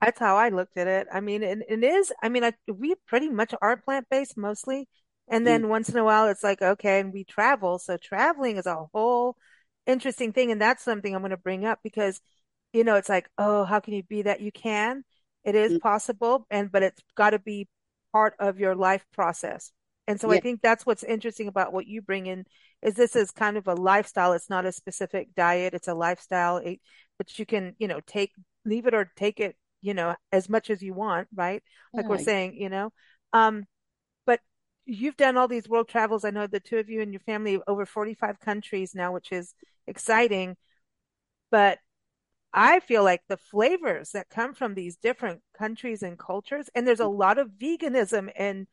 That's 0.00 0.18
how 0.18 0.36
I 0.36 0.50
looked 0.50 0.76
at 0.76 0.86
it. 0.86 1.06
I 1.12 1.20
mean, 1.20 1.42
it, 1.42 1.60
it 1.66 1.82
is, 1.82 2.12
I 2.22 2.28
mean, 2.28 2.44
I, 2.44 2.52
we 2.68 2.94
pretty 3.06 3.30
much 3.30 3.54
are 3.62 3.76
plant 3.78 4.06
based 4.10 4.36
mostly. 4.36 4.86
And 5.28 5.46
then 5.46 5.62
mm. 5.62 5.68
once 5.68 5.88
in 5.88 5.96
a 5.96 6.04
while, 6.04 6.28
it's 6.28 6.42
like, 6.42 6.60
okay, 6.60 7.00
and 7.00 7.12
we 7.12 7.24
travel. 7.24 7.78
So 7.78 7.96
traveling 7.96 8.56
is 8.56 8.66
a 8.66 8.86
whole 8.92 9.36
interesting 9.86 10.32
thing. 10.32 10.50
And 10.50 10.60
that's 10.60 10.82
something 10.82 11.14
I'm 11.14 11.22
going 11.22 11.30
to 11.30 11.36
bring 11.36 11.64
up 11.64 11.80
because, 11.82 12.20
you 12.72 12.84
know, 12.84 12.96
it's 12.96 13.08
like, 13.08 13.28
oh, 13.38 13.64
how 13.64 13.80
can 13.80 13.94
you 13.94 14.02
be 14.02 14.22
that? 14.22 14.40
You 14.40 14.52
can. 14.52 15.04
It 15.44 15.54
is 15.54 15.72
mm. 15.72 15.80
possible. 15.80 16.46
And, 16.50 16.70
but 16.70 16.82
it's 16.82 17.00
got 17.16 17.30
to 17.30 17.38
be 17.38 17.68
part 18.12 18.34
of 18.38 18.58
your 18.58 18.74
life 18.74 19.04
process. 19.12 19.72
And 20.06 20.20
so 20.20 20.30
yeah. 20.30 20.36
I 20.36 20.40
think 20.40 20.60
that's 20.60 20.84
what's 20.84 21.02
interesting 21.02 21.48
about 21.48 21.72
what 21.72 21.86
you 21.86 22.02
bring 22.02 22.26
in 22.26 22.44
is 22.82 22.94
this 22.94 23.16
is 23.16 23.30
kind 23.30 23.56
of 23.56 23.66
a 23.66 23.74
lifestyle. 23.74 24.34
It's 24.34 24.50
not 24.50 24.66
a 24.66 24.72
specific 24.72 25.28
diet. 25.34 25.72
It's 25.72 25.88
a 25.88 25.94
lifestyle, 25.94 26.58
it, 26.58 26.80
but 27.16 27.38
you 27.38 27.46
can, 27.46 27.74
you 27.78 27.88
know, 27.88 28.00
take, 28.06 28.32
leave 28.66 28.86
it 28.86 28.92
or 28.92 29.10
take 29.16 29.40
it, 29.40 29.56
you 29.80 29.94
know, 29.94 30.14
as 30.30 30.50
much 30.50 30.68
as 30.68 30.82
you 30.82 30.92
want, 30.92 31.28
right? 31.34 31.62
Like 31.94 32.08
we're 32.08 32.18
saying, 32.18 32.56
you 32.56 32.68
know, 32.68 32.92
um, 33.32 33.64
you've 34.86 35.16
done 35.16 35.36
all 35.36 35.48
these 35.48 35.68
world 35.68 35.88
travels. 35.88 36.24
I 36.24 36.30
know 36.30 36.46
the 36.46 36.60
two 36.60 36.78
of 36.78 36.88
you 36.88 37.00
and 37.00 37.12
your 37.12 37.20
family 37.20 37.60
over 37.66 37.86
45 37.86 38.40
countries 38.40 38.94
now, 38.94 39.12
which 39.12 39.32
is 39.32 39.54
exciting, 39.86 40.56
but 41.50 41.78
I 42.52 42.80
feel 42.80 43.02
like 43.02 43.22
the 43.28 43.36
flavors 43.36 44.12
that 44.12 44.30
come 44.30 44.54
from 44.54 44.74
these 44.74 44.96
different 44.96 45.40
countries 45.58 46.02
and 46.02 46.18
cultures, 46.18 46.70
and 46.74 46.86
there's 46.86 47.00
a 47.00 47.08
lot 47.08 47.38
of 47.38 47.50
veganism 47.50 48.30
and 48.36 48.66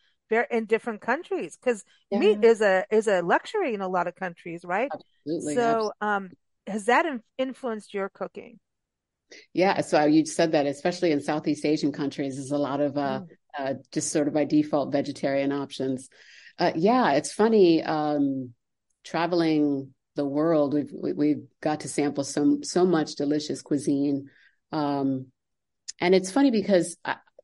in 0.50 0.66
different 0.66 1.02
countries 1.02 1.58
because 1.58 1.84
yeah. 2.10 2.20
meat 2.20 2.38
is 2.42 2.62
a 2.62 2.86
is 2.90 3.08
a 3.08 3.22
luxury 3.22 3.74
in 3.74 3.82
a 3.82 3.88
lot 3.88 4.08
of 4.08 4.16
countries, 4.16 4.64
right? 4.64 4.90
Absolutely. 5.28 5.56
So, 5.56 5.92
um, 6.00 6.30
has 6.68 6.86
that 6.86 7.06
influenced 7.38 7.94
your 7.94 8.10
cooking? 8.10 8.60
Yeah, 9.54 9.82
so 9.82 10.06
you 10.06 10.26
said 10.26 10.54
that, 10.54 10.66
especially 10.66 11.12
in 11.12 11.22
Southeast 11.22 11.66
Asian 11.66 11.92
countries, 11.92 12.36
there's 12.36 12.52
a 12.52 12.58
lot 12.58 12.82
of 12.82 12.98
uh, 12.98 13.22
mm. 13.22 13.28
uh, 13.58 13.74
just 13.92 14.12
sort 14.12 14.28
of 14.28 14.34
by 14.34 14.46
default 14.46 14.92
vegetarian 14.92 15.52
options. 15.52 16.10
Uh, 16.58 16.72
yeah, 16.76 17.14
it's 17.14 17.34
funny 17.34 17.84
um, 17.84 18.54
traveling 19.04 19.94
the 20.16 20.26
world. 20.26 20.74
We've 20.74 21.16
we've 21.16 21.44
got 21.62 21.82
to 21.82 21.88
sample 21.88 22.24
so 22.24 22.60
so 22.62 22.86
much 22.86 23.16
delicious 23.16 23.62
cuisine, 23.62 24.30
um, 24.72 25.28
and 26.00 26.14
it's 26.14 26.32
funny 26.32 26.52
because 26.52 26.98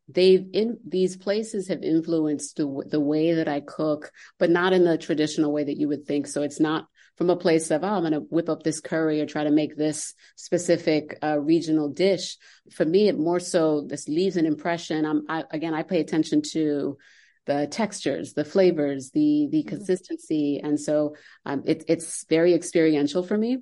they've 0.09 0.45
in 0.53 0.79
these 0.87 1.17
places 1.17 1.67
have 1.67 1.83
influenced 1.83 2.57
the 2.57 2.83
the 2.89 2.99
way 2.99 3.33
that 3.33 3.47
I 3.47 3.61
cook, 3.61 4.11
but 4.37 4.49
not 4.49 4.73
in 4.73 4.83
the 4.83 4.97
traditional 4.97 5.51
way 5.51 5.63
that 5.63 5.77
you 5.77 5.87
would 5.87 6.05
think. 6.05 6.27
So 6.27 6.43
it's 6.43 6.59
not 6.59 6.87
from 7.17 7.29
a 7.29 7.35
place 7.35 7.71
of 7.71 7.83
oh, 7.83 7.87
I'm 7.87 8.01
going 8.01 8.13
to 8.13 8.19
whip 8.19 8.47
up 8.47 8.63
this 8.63 8.79
curry 8.79 9.21
or 9.21 9.25
try 9.25 9.43
to 9.43 9.51
make 9.51 9.75
this 9.75 10.13
specific 10.35 11.17
uh, 11.23 11.39
regional 11.39 11.89
dish. 11.89 12.37
For 12.71 12.85
me, 12.85 13.07
it 13.07 13.17
more 13.17 13.39
so 13.39 13.81
this 13.81 14.07
leaves 14.07 14.37
an 14.37 14.45
impression. 14.45 15.05
I'm 15.05 15.23
I, 15.27 15.43
again, 15.51 15.73
I 15.73 15.83
pay 15.83 15.99
attention 15.99 16.41
to 16.53 16.97
the 17.45 17.67
textures, 17.67 18.33
the 18.33 18.45
flavors, 18.45 19.09
the 19.11 19.47
the 19.51 19.59
mm-hmm. 19.59 19.69
consistency, 19.69 20.61
and 20.63 20.79
so 20.79 21.15
um, 21.45 21.63
it, 21.65 21.85
it's 21.87 22.25
very 22.29 22.53
experiential 22.53 23.23
for 23.23 23.37
me. 23.37 23.57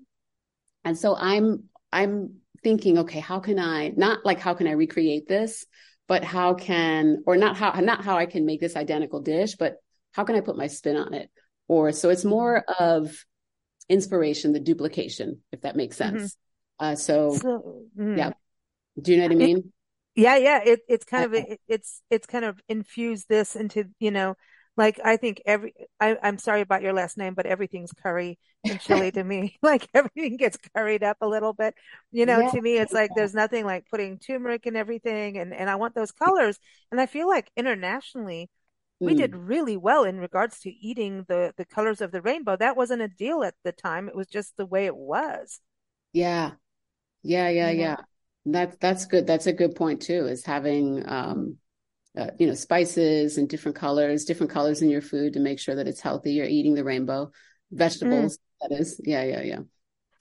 And 0.84 0.98
so 0.98 1.16
I'm 1.16 1.66
I'm 1.92 2.42
thinking, 2.62 3.00
okay, 3.00 3.20
how 3.20 3.40
can 3.40 3.58
I 3.58 3.94
not 3.96 4.26
like 4.26 4.40
how 4.40 4.54
can 4.54 4.68
I 4.68 4.72
recreate 4.72 5.28
this, 5.28 5.66
but 6.08 6.24
how 6.24 6.56
can 6.56 7.24
or 7.26 7.38
not 7.38 7.56
how 7.56 7.72
not 7.80 8.04
how 8.04 8.18
I 8.18 8.26
can 8.26 8.46
make 8.46 8.60
this 8.60 8.76
identical 8.76 9.22
dish, 9.22 9.56
but 9.56 9.78
how 10.12 10.26
can 10.26 10.36
I 10.36 10.42
put 10.42 10.58
my 10.58 10.68
spin 10.68 10.98
on 10.98 11.14
it? 11.14 11.30
Or 11.68 11.92
so 11.92 12.10
it's 12.10 12.26
more 12.26 12.64
of 12.80 13.16
inspiration, 13.90 14.54
the 14.54 14.60
duplication, 14.60 15.42
if 15.52 15.62
that 15.62 15.76
makes 15.76 15.98
mm-hmm. 15.98 16.18
sense. 16.18 16.34
Mm-hmm. 16.34 16.86
Uh, 16.86 16.96
so, 16.96 17.36
so 17.36 17.84
mm. 17.98 18.18
yeah, 18.18 18.32
do 19.02 19.12
you 19.12 19.18
know 19.18 19.24
what 19.24 19.32
I 19.32 19.36
mean? 19.36 19.72
Yeah, 20.16 20.38
yeah. 20.38 20.62
It, 20.64 20.82
it's 20.88 21.06
kind 21.06 21.26
of 21.26 21.34
it, 21.34 21.60
it's 21.68 22.02
it's 22.10 22.28
kind 22.28 22.46
of 22.46 22.60
infused 22.68 23.28
this 23.30 23.56
into 23.56 23.86
you 24.00 24.12
know, 24.12 24.36
like 24.78 25.00
I 25.04 25.18
think 25.18 25.42
every 25.46 25.74
I, 26.00 26.18
I'm 26.22 26.38
sorry 26.38 26.62
about 26.62 26.82
your 26.82 26.94
last 26.94 27.18
name, 27.18 27.34
but 27.34 27.46
everything's 27.46 27.92
curry 27.92 28.40
and 28.66 28.80
chili 28.82 29.12
to 29.12 29.24
me. 29.24 29.58
Like 29.62 29.88
everything 29.94 30.38
gets 30.38 30.58
curried 30.76 31.04
up 31.04 31.18
a 31.22 31.28
little 31.28 31.54
bit. 31.54 31.76
You 32.12 32.26
know, 32.26 32.40
yeah. 32.40 32.52
to 32.52 32.62
me, 32.62 32.78
it's 32.78 32.94
like 32.94 33.12
there's 33.16 33.34
nothing 33.34 33.66
like 33.66 33.86
putting 33.90 34.20
turmeric 34.20 34.66
and 34.66 34.78
everything, 34.78 35.38
and 35.38 35.54
and 35.54 35.70
I 35.70 35.76
want 35.76 35.96
those 35.96 36.12
colors. 36.12 36.60
And 36.92 37.00
I 37.00 37.06
feel 37.06 37.28
like 37.28 37.50
internationally, 37.56 38.50
we 39.00 39.14
mm. 39.14 39.18
did 39.18 39.36
really 39.36 39.78
well 39.78 40.04
in 40.04 40.20
regards 40.20 40.60
to 40.62 40.70
eating 40.70 41.26
the 41.28 41.54
the 41.58 41.66
colors 41.66 42.02
of 42.02 42.12
the 42.12 42.22
rainbow. 42.22 42.56
That 42.56 42.78
wasn't 42.78 43.02
a 43.02 43.08
deal 43.08 43.44
at 43.44 43.56
the 43.64 43.72
time. 43.72 44.08
It 44.08 44.16
was 44.16 44.28
just 44.28 44.56
the 44.58 44.66
way 44.66 44.86
it 44.86 44.96
was. 44.96 45.60
Yeah, 46.14 46.52
yeah, 47.24 47.50
yeah, 47.50 47.72
yeah. 47.72 47.96
That's 48.46 48.78
that's 48.78 49.06
good. 49.06 49.28
That's 49.28 49.48
a 49.48 49.54
good 49.54 49.76
point 49.76 50.02
too. 50.02 50.28
Is 50.28 50.46
having 50.46 51.08
um, 51.10 51.58
uh, 52.18 52.32
you 52.40 52.48
know 52.48 52.54
spices 52.54 53.38
and 53.38 53.50
different 53.50 53.76
colors, 53.76 54.26
different 54.26 54.52
colors 54.52 54.82
in 54.82 54.90
your 54.90 55.02
food 55.02 55.34
to 55.34 55.40
make 55.40 55.60
sure 55.60 55.76
that 55.76 55.88
it's 55.88 56.02
healthy. 56.02 56.34
You're 56.34 56.46
eating 56.46 56.76
the 56.76 56.84
rainbow, 56.84 57.32
vegetables. 57.72 58.38
Mm. 58.38 58.40
That 58.62 58.80
is, 58.80 59.02
yeah, 59.04 59.24
yeah, 59.24 59.42
yeah. 59.42 59.60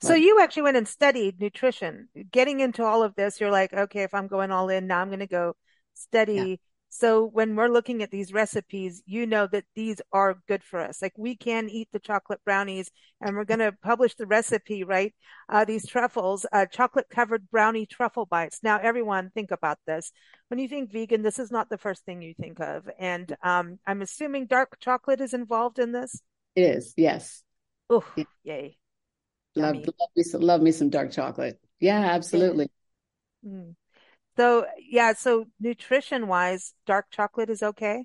So 0.01 0.13
you 0.13 0.41
actually 0.41 0.63
went 0.63 0.77
and 0.77 0.87
studied 0.87 1.39
nutrition. 1.39 2.09
Getting 2.31 2.59
into 2.59 2.83
all 2.83 3.01
of 3.01 3.15
this, 3.15 3.39
you're 3.39 3.49
like, 3.49 3.73
okay, 3.73 4.03
if 4.03 4.13
I'm 4.13 4.27
going 4.27 4.51
all 4.51 4.69
in, 4.69 4.87
now 4.87 4.99
I'm 4.99 5.07
going 5.07 5.19
to 5.19 5.27
go 5.27 5.55
study 5.93 6.33
yeah. 6.33 6.55
So 6.97 7.25
when 7.25 7.57
we're 7.57 7.67
looking 7.67 8.01
at 8.01 8.09
these 8.09 8.31
recipes, 8.31 9.03
you 9.05 9.25
know 9.25 9.47
that 9.47 9.65
these 9.75 10.01
are 10.13 10.39
good 10.47 10.63
for 10.63 10.79
us. 10.79 11.01
Like 11.01 11.11
we 11.17 11.35
can 11.35 11.69
eat 11.69 11.89
the 11.91 11.99
chocolate 11.99 12.39
brownies 12.45 12.89
and 13.19 13.35
we're 13.35 13.43
going 13.43 13.59
to 13.59 13.73
publish 13.83 14.15
the 14.15 14.25
recipe, 14.25 14.85
right? 14.85 15.13
Uh, 15.49 15.65
these 15.65 15.85
truffles, 15.85 16.45
uh, 16.53 16.65
chocolate 16.67 17.07
covered 17.09 17.49
brownie 17.51 17.85
truffle 17.85 18.25
bites. 18.25 18.61
Now 18.63 18.79
everyone 18.81 19.29
think 19.29 19.51
about 19.51 19.77
this. 19.85 20.13
When 20.47 20.57
you 20.57 20.69
think 20.69 20.89
vegan, 20.89 21.21
this 21.21 21.37
is 21.37 21.51
not 21.51 21.69
the 21.69 21.77
first 21.77 22.05
thing 22.05 22.21
you 22.21 22.33
think 22.33 22.61
of. 22.61 22.89
And, 22.97 23.35
um, 23.43 23.77
I'm 23.85 24.01
assuming 24.01 24.45
dark 24.45 24.77
chocolate 24.79 25.19
is 25.19 25.33
involved 25.33 25.79
in 25.79 25.91
this. 25.91 26.21
It 26.55 26.61
is. 26.61 26.93
Yes. 26.95 27.43
Oh, 27.89 28.05
yeah. 28.15 28.23
yay. 28.45 28.77
Love, 29.57 29.75
love, 29.75 30.09
me 30.15 30.23
some, 30.23 30.41
love 30.41 30.61
me 30.61 30.71
some 30.71 30.89
dark 30.89 31.11
chocolate. 31.11 31.59
Yeah, 31.81 31.99
absolutely. 31.99 32.69
Mm. 33.45 33.75
So 34.37 34.65
yeah, 34.89 35.13
so 35.13 35.45
nutrition 35.59 36.27
wise, 36.27 36.73
dark 36.85 37.07
chocolate 37.11 37.49
is 37.49 37.63
okay. 37.63 38.03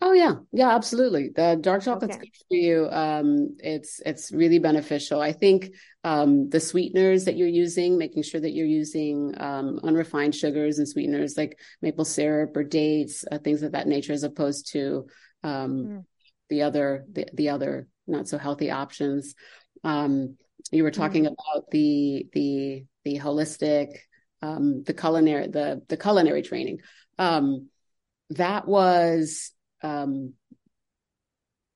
Oh 0.00 0.12
yeah, 0.12 0.36
yeah, 0.52 0.70
absolutely. 0.76 1.30
The 1.34 1.58
dark 1.60 1.82
chocolate's 1.82 2.16
okay. 2.16 2.26
good 2.26 2.46
for 2.48 2.56
you. 2.56 2.88
Um, 2.88 3.56
it's 3.58 4.00
it's 4.06 4.30
really 4.30 4.60
beneficial. 4.60 5.20
I 5.20 5.32
think 5.32 5.74
um, 6.04 6.48
the 6.50 6.60
sweeteners 6.60 7.24
that 7.24 7.36
you're 7.36 7.48
using, 7.48 7.98
making 7.98 8.22
sure 8.22 8.40
that 8.40 8.52
you're 8.52 8.64
using 8.64 9.34
um, 9.38 9.80
unrefined 9.82 10.36
sugars 10.36 10.78
and 10.78 10.88
sweeteners 10.88 11.36
like 11.36 11.58
maple 11.82 12.04
syrup 12.04 12.56
or 12.56 12.62
dates, 12.62 13.24
uh, 13.30 13.38
things 13.38 13.64
of 13.64 13.72
that 13.72 13.88
nature, 13.88 14.12
as 14.12 14.22
opposed 14.22 14.70
to 14.72 15.06
mm. 15.44 16.04
the 16.48 16.62
other 16.62 17.04
the, 17.10 17.26
the 17.34 17.48
other 17.48 17.88
not 18.06 18.28
so 18.28 18.38
healthy 18.38 18.70
options. 18.70 19.34
Um, 19.82 20.36
you 20.70 20.84
were 20.84 20.92
talking 20.92 21.24
mm. 21.24 21.32
about 21.32 21.70
the 21.72 22.24
the 22.32 22.84
the 23.04 23.18
holistic 23.18 23.88
um, 24.42 24.82
the 24.84 24.94
culinary 24.94 25.48
the 25.48 25.82
the 25.88 25.96
culinary 25.96 26.42
training. 26.42 26.80
Um, 27.18 27.68
that 28.30 28.66
was 28.66 29.52
um, 29.82 30.34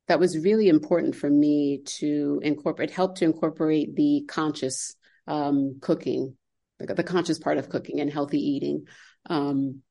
that 0.09 0.21
was 0.21 0.39
really 0.39 0.69
important 0.69 1.17
for 1.17 1.31
me 1.31 1.83
to 1.99 2.41
incorporate. 2.43 2.91
Help 2.91 3.17
to 3.17 3.25
incorporate 3.25 3.95
the 3.97 4.25
conscious 4.29 4.95
um, 5.27 5.79
cooking, 5.81 6.37
the, 6.79 6.95
the, 6.95 7.05
conscious 7.05 7.39
part 7.39 7.59
of 7.59 7.69
cooking 7.69 8.01
and 8.01 8.13
healthy 8.13 8.41
eating, 8.41 8.87
um, 9.31 9.83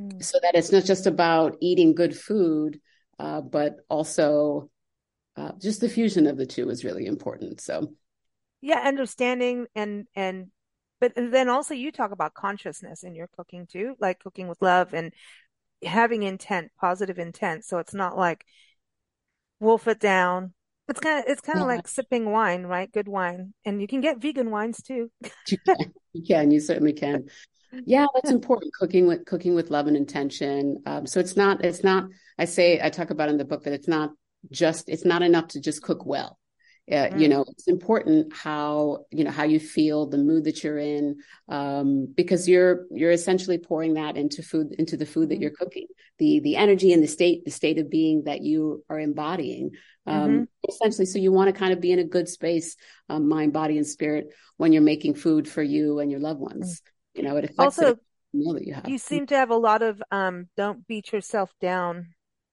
mm. 0.00 0.22
so 0.22 0.38
that 0.42 0.54
it's 0.54 0.72
not 0.72 0.84
just 0.84 1.06
about 1.06 1.56
eating 1.60 1.94
good 1.94 2.16
food, 2.16 2.80
uh, 3.18 3.42
but 3.42 3.76
also 3.90 4.70
uh, 5.36 5.52
just 5.60 5.80
the 5.80 5.88
fusion 5.88 6.26
of 6.26 6.38
the 6.38 6.46
two 6.46 6.70
is 6.70 6.84
really 6.84 7.06
important. 7.06 7.60
So 7.60 7.92
yeah 8.64 8.78
understanding 8.78 9.66
and 9.74 10.06
and 10.16 10.46
but 11.00 11.12
then 11.16 11.48
also 11.48 11.74
you 11.74 11.92
talk 11.92 12.12
about 12.12 12.34
consciousness 12.34 13.02
in 13.02 13.14
your 13.14 13.28
cooking 13.36 13.66
too, 13.66 13.96
like 14.00 14.20
cooking 14.20 14.48
with 14.48 14.62
love 14.62 14.94
and 14.94 15.12
having 15.82 16.22
intent, 16.22 16.70
positive 16.80 17.18
intent. 17.18 17.64
So 17.64 17.78
it's 17.78 17.94
not 17.94 18.16
like 18.16 18.44
wolf 19.60 19.88
it 19.88 20.00
down. 20.00 20.54
It's 20.88 21.00
kind 21.00 21.18
of 21.18 21.24
it's 21.30 21.40
kind 21.40 21.58
of 21.58 21.62
yeah. 21.62 21.76
like 21.76 21.88
sipping 21.88 22.30
wine, 22.30 22.64
right? 22.64 22.92
Good 22.92 23.08
wine, 23.08 23.54
and 23.64 23.80
you 23.80 23.86
can 23.86 24.02
get 24.02 24.20
vegan 24.20 24.50
wines 24.50 24.82
too. 24.82 25.10
you, 25.48 25.58
can. 25.66 25.76
you 26.12 26.22
can, 26.22 26.50
you 26.50 26.60
certainly 26.60 26.92
can. 26.92 27.24
Yeah, 27.86 28.06
that's 28.14 28.30
important. 28.30 28.72
Cooking 28.74 29.06
with 29.06 29.24
cooking 29.24 29.54
with 29.54 29.70
love 29.70 29.86
and 29.86 29.96
intention. 29.96 30.82
Um, 30.86 31.06
so 31.06 31.20
it's 31.20 31.36
not 31.36 31.64
it's 31.64 31.82
not. 31.82 32.04
I 32.38 32.44
say 32.44 32.80
I 32.82 32.90
talk 32.90 33.10
about 33.10 33.30
in 33.30 33.38
the 33.38 33.44
book 33.44 33.64
that 33.64 33.72
it's 33.72 33.88
not 33.88 34.10
just 34.50 34.88
it's 34.88 35.06
not 35.06 35.22
enough 35.22 35.48
to 35.48 35.60
just 35.60 35.82
cook 35.82 36.04
well 36.04 36.38
uh, 36.90 37.08
mm. 37.08 37.20
you 37.20 37.28
know 37.28 37.44
it's 37.48 37.66
important 37.66 38.32
how 38.34 39.06
you 39.10 39.24
know 39.24 39.30
how 39.30 39.44
you 39.44 39.58
feel 39.58 40.06
the 40.06 40.18
mood 40.18 40.44
that 40.44 40.62
you're 40.62 40.78
in 40.78 41.16
um, 41.48 42.12
because 42.14 42.46
you're 42.48 42.86
you're 42.90 43.10
essentially 43.10 43.58
pouring 43.58 43.94
that 43.94 44.16
into 44.16 44.42
food 44.42 44.74
into 44.78 44.96
the 44.96 45.06
food 45.06 45.28
that 45.28 45.36
mm-hmm. 45.36 45.42
you're 45.42 45.50
cooking 45.50 45.86
the 46.18 46.40
the 46.40 46.56
energy 46.56 46.92
and 46.92 47.02
the 47.02 47.08
state 47.08 47.44
the 47.44 47.50
state 47.50 47.78
of 47.78 47.90
being 47.90 48.24
that 48.24 48.42
you 48.42 48.84
are 48.90 49.00
embodying 49.00 49.70
um, 50.06 50.30
mm-hmm. 50.30 50.42
essentially 50.68 51.06
so 51.06 51.18
you 51.18 51.32
want 51.32 51.52
to 51.52 51.58
kind 51.58 51.72
of 51.72 51.80
be 51.80 51.90
in 51.90 51.98
a 51.98 52.04
good 52.04 52.28
space 52.28 52.76
um, 53.08 53.28
mind 53.28 53.52
body 53.52 53.78
and 53.78 53.86
spirit 53.86 54.28
when 54.58 54.72
you're 54.72 54.82
making 54.82 55.14
food 55.14 55.48
for 55.48 55.62
you 55.62 56.00
and 56.00 56.10
your 56.10 56.20
loved 56.20 56.40
ones 56.40 56.80
mm. 56.82 57.18
you 57.18 57.22
know 57.22 57.36
it 57.36 57.44
affects 57.44 57.78
also 57.78 57.96
meal 58.34 58.52
that 58.52 58.66
you 58.66 58.74
have 58.74 58.88
you 58.88 58.98
seem 58.98 59.26
to 59.26 59.36
have 59.36 59.50
a 59.50 59.56
lot 59.56 59.80
of 59.80 60.02
um, 60.10 60.48
don't 60.56 60.86
beat 60.86 61.12
yourself 61.12 61.50
down 61.62 62.08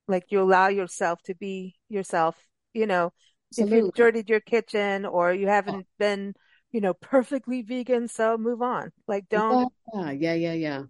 like 0.07 0.25
you 0.29 0.39
allow 0.39 0.69
yourself 0.69 1.21
to 1.23 1.35
be 1.35 1.75
yourself 1.89 2.37
you 2.73 2.87
know 2.87 3.11
Absolutely. 3.51 3.77
if 3.77 3.83
you've 3.83 3.93
dirtied 3.93 4.29
your 4.29 4.39
kitchen 4.39 5.05
or 5.05 5.33
you 5.33 5.47
haven't 5.47 5.85
been, 5.99 6.33
you 6.71 6.81
know, 6.81 6.93
perfectly 6.93 7.61
vegan, 7.61 8.07
so 8.07 8.37
move 8.37 8.61
on. 8.61 8.91
Like 9.07 9.27
don't. 9.29 9.71
Yeah, 9.93 10.11
yeah, 10.11 10.33
yeah, 10.33 10.53
yeah. 10.53 10.81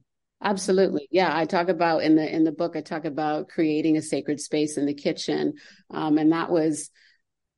Absolutely. 0.44 1.08
Yeah. 1.12 1.36
I 1.36 1.46
talk 1.46 1.70
about 1.70 2.04
in 2.04 2.16
the, 2.16 2.28
in 2.28 2.44
the 2.44 2.52
book, 2.52 2.76
I 2.76 2.82
talk 2.82 3.06
about 3.06 3.50
creating 3.50 3.98
a 3.98 4.02
sacred 4.02 4.40
space 4.40 4.78
in 4.78 4.86
the 4.86 4.94
kitchen. 4.94 5.54
Um, 5.92 6.18
and 6.18 6.32
that 6.32 6.50
was, 6.50 6.90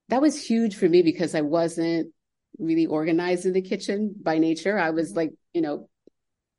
that 0.10 0.22
was 0.22 0.42
huge 0.42 0.76
for 0.76 0.88
me 0.88 1.02
because 1.02 1.34
I 1.34 1.42
wasn't 1.42 2.14
really 2.60 2.86
organized 2.86 3.46
in 3.46 3.54
the 3.54 3.62
kitchen 3.62 4.14
by 4.22 4.38
nature. 4.38 4.78
I 4.78 4.90
was 4.90 5.10
mm-hmm. 5.10 5.18
like, 5.18 5.30
you 5.54 5.62
know, 5.62 5.90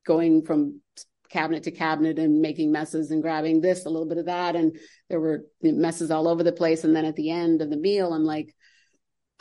going 0.06 0.44
from 0.44 0.80
cabinet 1.28 1.64
to 1.64 1.70
cabinet 1.70 2.18
and 2.18 2.40
making 2.40 2.70
messes 2.70 3.10
and 3.10 3.22
grabbing 3.22 3.60
this, 3.60 3.86
a 3.86 3.90
little 3.90 4.08
bit 4.08 4.18
of 4.18 4.26
that. 4.26 4.56
And 4.56 4.78
there 5.08 5.20
were 5.20 5.44
messes 5.62 6.10
all 6.10 6.28
over 6.28 6.42
the 6.42 6.52
place. 6.52 6.84
And 6.84 6.94
then 6.94 7.04
at 7.04 7.16
the 7.16 7.30
end 7.30 7.62
of 7.62 7.70
the 7.70 7.76
meal, 7.76 8.12
I'm 8.12 8.24
like, 8.24 8.54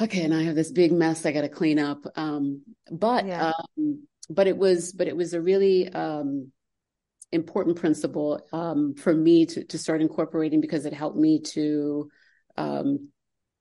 okay, 0.01 0.23
and 0.23 0.33
I 0.33 0.43
have 0.43 0.55
this 0.55 0.71
big 0.71 0.91
mess 0.91 1.25
I 1.25 1.31
got 1.31 1.41
to 1.41 1.49
clean 1.49 1.79
up. 1.79 1.99
Um, 2.15 2.63
but, 2.91 3.25
yeah. 3.27 3.51
um, 3.77 4.07
but 4.29 4.47
it 4.47 4.57
was, 4.57 4.91
but 4.91 5.07
it 5.07 5.15
was 5.15 5.33
a 5.33 5.41
really, 5.41 5.89
um, 5.89 6.51
important 7.31 7.77
principle, 7.77 8.41
um, 8.53 8.95
for 8.95 9.13
me 9.13 9.45
to, 9.45 9.63
to 9.65 9.77
start 9.77 10.01
incorporating 10.01 10.61
because 10.61 10.85
it 10.85 10.93
helped 10.93 11.17
me 11.17 11.41
to, 11.41 12.09
um, 12.57 13.09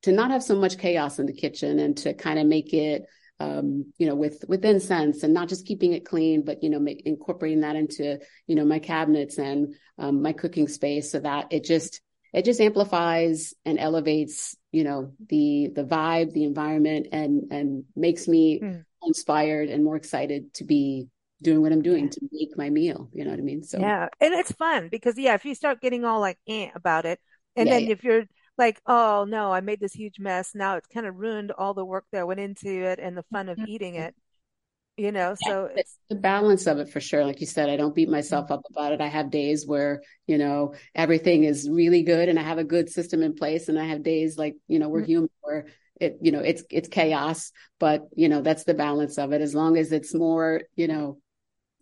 to 0.02 0.12
not 0.12 0.30
have 0.30 0.42
so 0.42 0.56
much 0.56 0.78
chaos 0.78 1.18
in 1.18 1.26
the 1.26 1.32
kitchen 1.32 1.78
and 1.78 1.96
to 1.96 2.12
kind 2.12 2.38
of 2.38 2.46
make 2.46 2.72
it 2.74 3.04
um, 3.42 3.92
you 3.98 4.06
know, 4.06 4.14
with 4.14 4.44
with 4.46 4.64
incense 4.64 5.22
and 5.24 5.34
not 5.34 5.48
just 5.48 5.66
keeping 5.66 5.92
it 5.92 6.04
clean, 6.04 6.44
but 6.44 6.62
you 6.62 6.70
know, 6.70 6.78
make, 6.78 7.02
incorporating 7.04 7.60
that 7.60 7.76
into 7.76 8.20
you 8.46 8.54
know 8.54 8.64
my 8.64 8.78
cabinets 8.78 9.38
and 9.38 9.74
um, 9.98 10.22
my 10.22 10.32
cooking 10.32 10.68
space, 10.68 11.10
so 11.10 11.18
that 11.20 11.52
it 11.52 11.64
just 11.64 12.00
it 12.32 12.44
just 12.44 12.60
amplifies 12.60 13.52
and 13.64 13.78
elevates, 13.78 14.56
you 14.70 14.84
know, 14.84 15.12
the 15.28 15.70
the 15.74 15.84
vibe, 15.84 16.32
the 16.32 16.44
environment, 16.44 17.08
and 17.10 17.50
and 17.50 17.84
makes 17.96 18.28
me 18.28 18.60
mm. 18.60 18.84
inspired 19.02 19.68
and 19.68 19.82
more 19.82 19.96
excited 19.96 20.54
to 20.54 20.64
be 20.64 21.08
doing 21.42 21.60
what 21.60 21.72
I'm 21.72 21.82
doing 21.82 22.04
yeah. 22.04 22.10
to 22.10 22.20
make 22.30 22.56
my 22.56 22.70
meal. 22.70 23.10
You 23.12 23.24
know 23.24 23.30
what 23.30 23.40
I 23.40 23.42
mean? 23.42 23.64
So 23.64 23.80
yeah, 23.80 24.08
and 24.20 24.34
it's 24.34 24.52
fun 24.52 24.88
because 24.88 25.18
yeah, 25.18 25.34
if 25.34 25.44
you 25.44 25.56
start 25.56 25.80
getting 25.80 26.04
all 26.04 26.20
like 26.20 26.38
eh 26.46 26.68
about 26.76 27.06
it, 27.06 27.18
and 27.56 27.66
yeah, 27.66 27.74
then 27.74 27.84
yeah. 27.86 27.90
if 27.90 28.04
you're 28.04 28.24
like, 28.58 28.80
oh 28.86 29.26
no, 29.28 29.52
I 29.52 29.60
made 29.60 29.80
this 29.80 29.94
huge 29.94 30.18
mess. 30.18 30.54
Now 30.54 30.76
it's 30.76 30.88
kind 30.88 31.06
of 31.06 31.16
ruined 31.16 31.52
all 31.52 31.74
the 31.74 31.84
work 31.84 32.04
that 32.12 32.26
went 32.26 32.40
into 32.40 32.68
it 32.68 32.98
and 32.98 33.16
the 33.16 33.24
fun 33.24 33.48
of 33.48 33.58
mm-hmm. 33.58 33.68
eating 33.68 33.94
it 33.96 34.14
you 34.96 35.12
know? 35.12 35.34
So 35.46 35.68
it's 35.74 35.96
the 36.08 36.16
balance 36.16 36.66
of 36.66 36.78
it 36.78 36.90
for 36.90 37.00
sure. 37.00 37.24
Like 37.24 37.40
you 37.40 37.46
said 37.46 37.68
i 37.68 37.76
don't 37.76 37.94
beat 37.94 38.08
myself 38.08 38.50
up 38.50 38.62
about 38.70 38.92
it. 38.92 39.00
I 39.00 39.08
have 39.08 39.30
days 39.30 39.66
where 39.66 40.02
you 40.26 40.38
know 40.38 40.74
everything 40.94 41.44
is 41.44 41.68
really 41.68 42.02
good 42.02 42.28
and 42.28 42.38
i 42.38 42.42
have 42.42 42.58
a 42.58 42.64
good 42.64 42.88
system 42.88 43.22
in 43.22 43.34
place 43.34 43.68
and 43.68 43.78
i 43.78 43.84
have 43.84 44.02
days 44.02 44.38
like 44.38 44.54
you 44.68 44.78
know 44.78 44.88
we're 44.88 45.00
mm-hmm. 45.00 45.10
human 45.10 45.30
where 45.40 45.66
it 46.00 46.18
you 46.20 46.32
know 46.32 46.40
it's 46.40 46.62
it's 46.70 46.88
chaos 46.88 47.52
but 47.78 48.02
you 48.14 48.28
know 48.28 48.40
that's 48.42 48.64
the 48.64 48.74
balance 48.74 49.18
of 49.18 49.32
it. 49.32 49.40
As 49.40 49.54
long 49.54 49.76
as 49.76 49.92
it's 49.92 50.14
more 50.14 50.62
you 50.76 50.88
know 50.88 51.18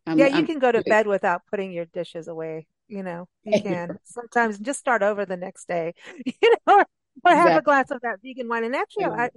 I'm, 0.06 0.18
yeah 0.18 0.28
you 0.28 0.36
I'm, 0.36 0.46
can 0.46 0.58
go 0.58 0.72
to 0.72 0.82
bed 0.82 1.06
without 1.06 1.42
putting 1.50 1.72
your 1.72 1.86
dishes 1.86 2.28
away 2.28 2.66
you 2.90 3.02
know 3.02 3.28
you. 3.44 3.60
can 3.62 3.98
sometimes 4.04 4.58
just 4.58 4.78
start 4.78 5.02
over 5.02 5.24
the 5.24 5.36
next 5.36 5.68
day 5.68 5.94
you 6.26 6.32
know 6.66 6.74
or, 6.74 6.86
or 7.24 7.30
have 7.30 7.46
exactly. 7.46 7.58
a 7.58 7.62
glass 7.62 7.90
of 7.90 8.00
that 8.02 8.18
vegan 8.22 8.48
wine. 8.48 8.64
And 8.64 8.74
actually 8.76 9.04
yeah. 9.04 9.10
I, 9.12 9.30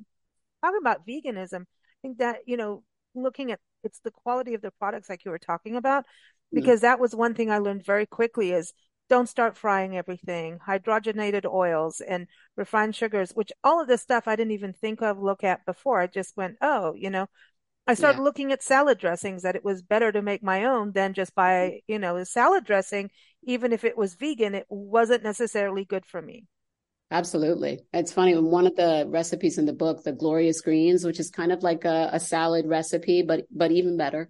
talking 0.64 0.80
about 0.82 1.08
veganism 1.08 1.62
i 1.62 1.98
think 2.02 2.18
that 2.18 2.40
you 2.46 2.58
know 2.58 2.84
looking 3.16 3.52
at 3.52 3.60
it's 3.84 4.00
the 4.00 4.12
quality 4.12 4.54
of 4.54 4.62
the 4.62 4.72
products 4.72 5.10
like 5.10 5.26
you 5.26 5.32
were 5.32 5.40
talking 5.40 5.76
about 5.76 6.04
mm. 6.04 6.08
because 6.54 6.82
that 6.82 7.00
was 7.00 7.16
one 7.16 7.34
thing 7.34 7.52
I 7.52 7.58
learned 7.60 7.86
very 7.86 8.06
quickly 8.06 8.52
is 8.52 8.74
don't 9.10 9.28
start 9.28 9.58
frying 9.58 9.98
everything. 9.98 10.60
Hydrogenated 10.66 11.46
oils 11.46 12.02
and 12.02 12.28
refined 12.56 12.96
sugars 12.96 13.32
which 13.34 13.52
all 13.64 13.82
of 13.82 13.88
this 13.88 14.02
stuff 14.02 14.28
I 14.28 14.36
didn't 14.36 14.54
even 14.54 14.74
think 14.74 15.02
of 15.02 15.20
look 15.20 15.44
at 15.44 15.66
before. 15.66 16.00
I 16.00 16.08
just 16.08 16.36
went 16.38 16.56
oh 16.62 16.94
you 16.96 17.10
know 17.10 17.28
I 17.86 17.96
started 17.96 18.20
yeah. 18.20 18.24
looking 18.24 18.52
at 18.52 18.64
salad 18.64 18.98
dressings 18.98 19.44
that 19.44 19.56
it 19.56 19.66
was 19.66 19.82
better 19.82 20.12
to 20.12 20.22
make 20.22 20.42
my 20.42 20.66
own 20.66 20.94
than 20.94 21.14
just 21.14 21.36
buy 21.36 21.82
you 21.88 22.00
know 22.00 22.16
a 22.16 22.26
salad 22.26 22.66
dressing 22.66 23.10
even 23.44 23.74
if 23.74 23.84
it 23.84 23.98
was 23.98 24.16
vegan 24.16 24.56
it 24.56 24.66
wasn't 24.70 25.24
necessarily 25.24 25.84
good 25.84 26.06
for 26.06 26.22
me 26.22 26.46
Absolutely. 27.14 27.80
It's 27.94 28.12
funny. 28.12 28.36
One 28.36 28.66
of 28.66 28.76
the 28.76 29.06
recipes 29.08 29.60
in 29.60 29.68
the 29.68 29.74
book, 29.74 30.04
the 30.04 30.14
glorious 30.14 30.62
greens, 30.62 31.06
which 31.06 31.20
is 31.20 31.30
kind 31.30 31.52
of 31.52 31.62
like 31.62 31.86
a, 31.86 32.10
a 32.12 32.20
salad 32.20 32.66
recipe, 32.66 33.22
but, 33.22 33.44
but 33.52 33.72
even 33.72 33.98
better. 33.98 34.30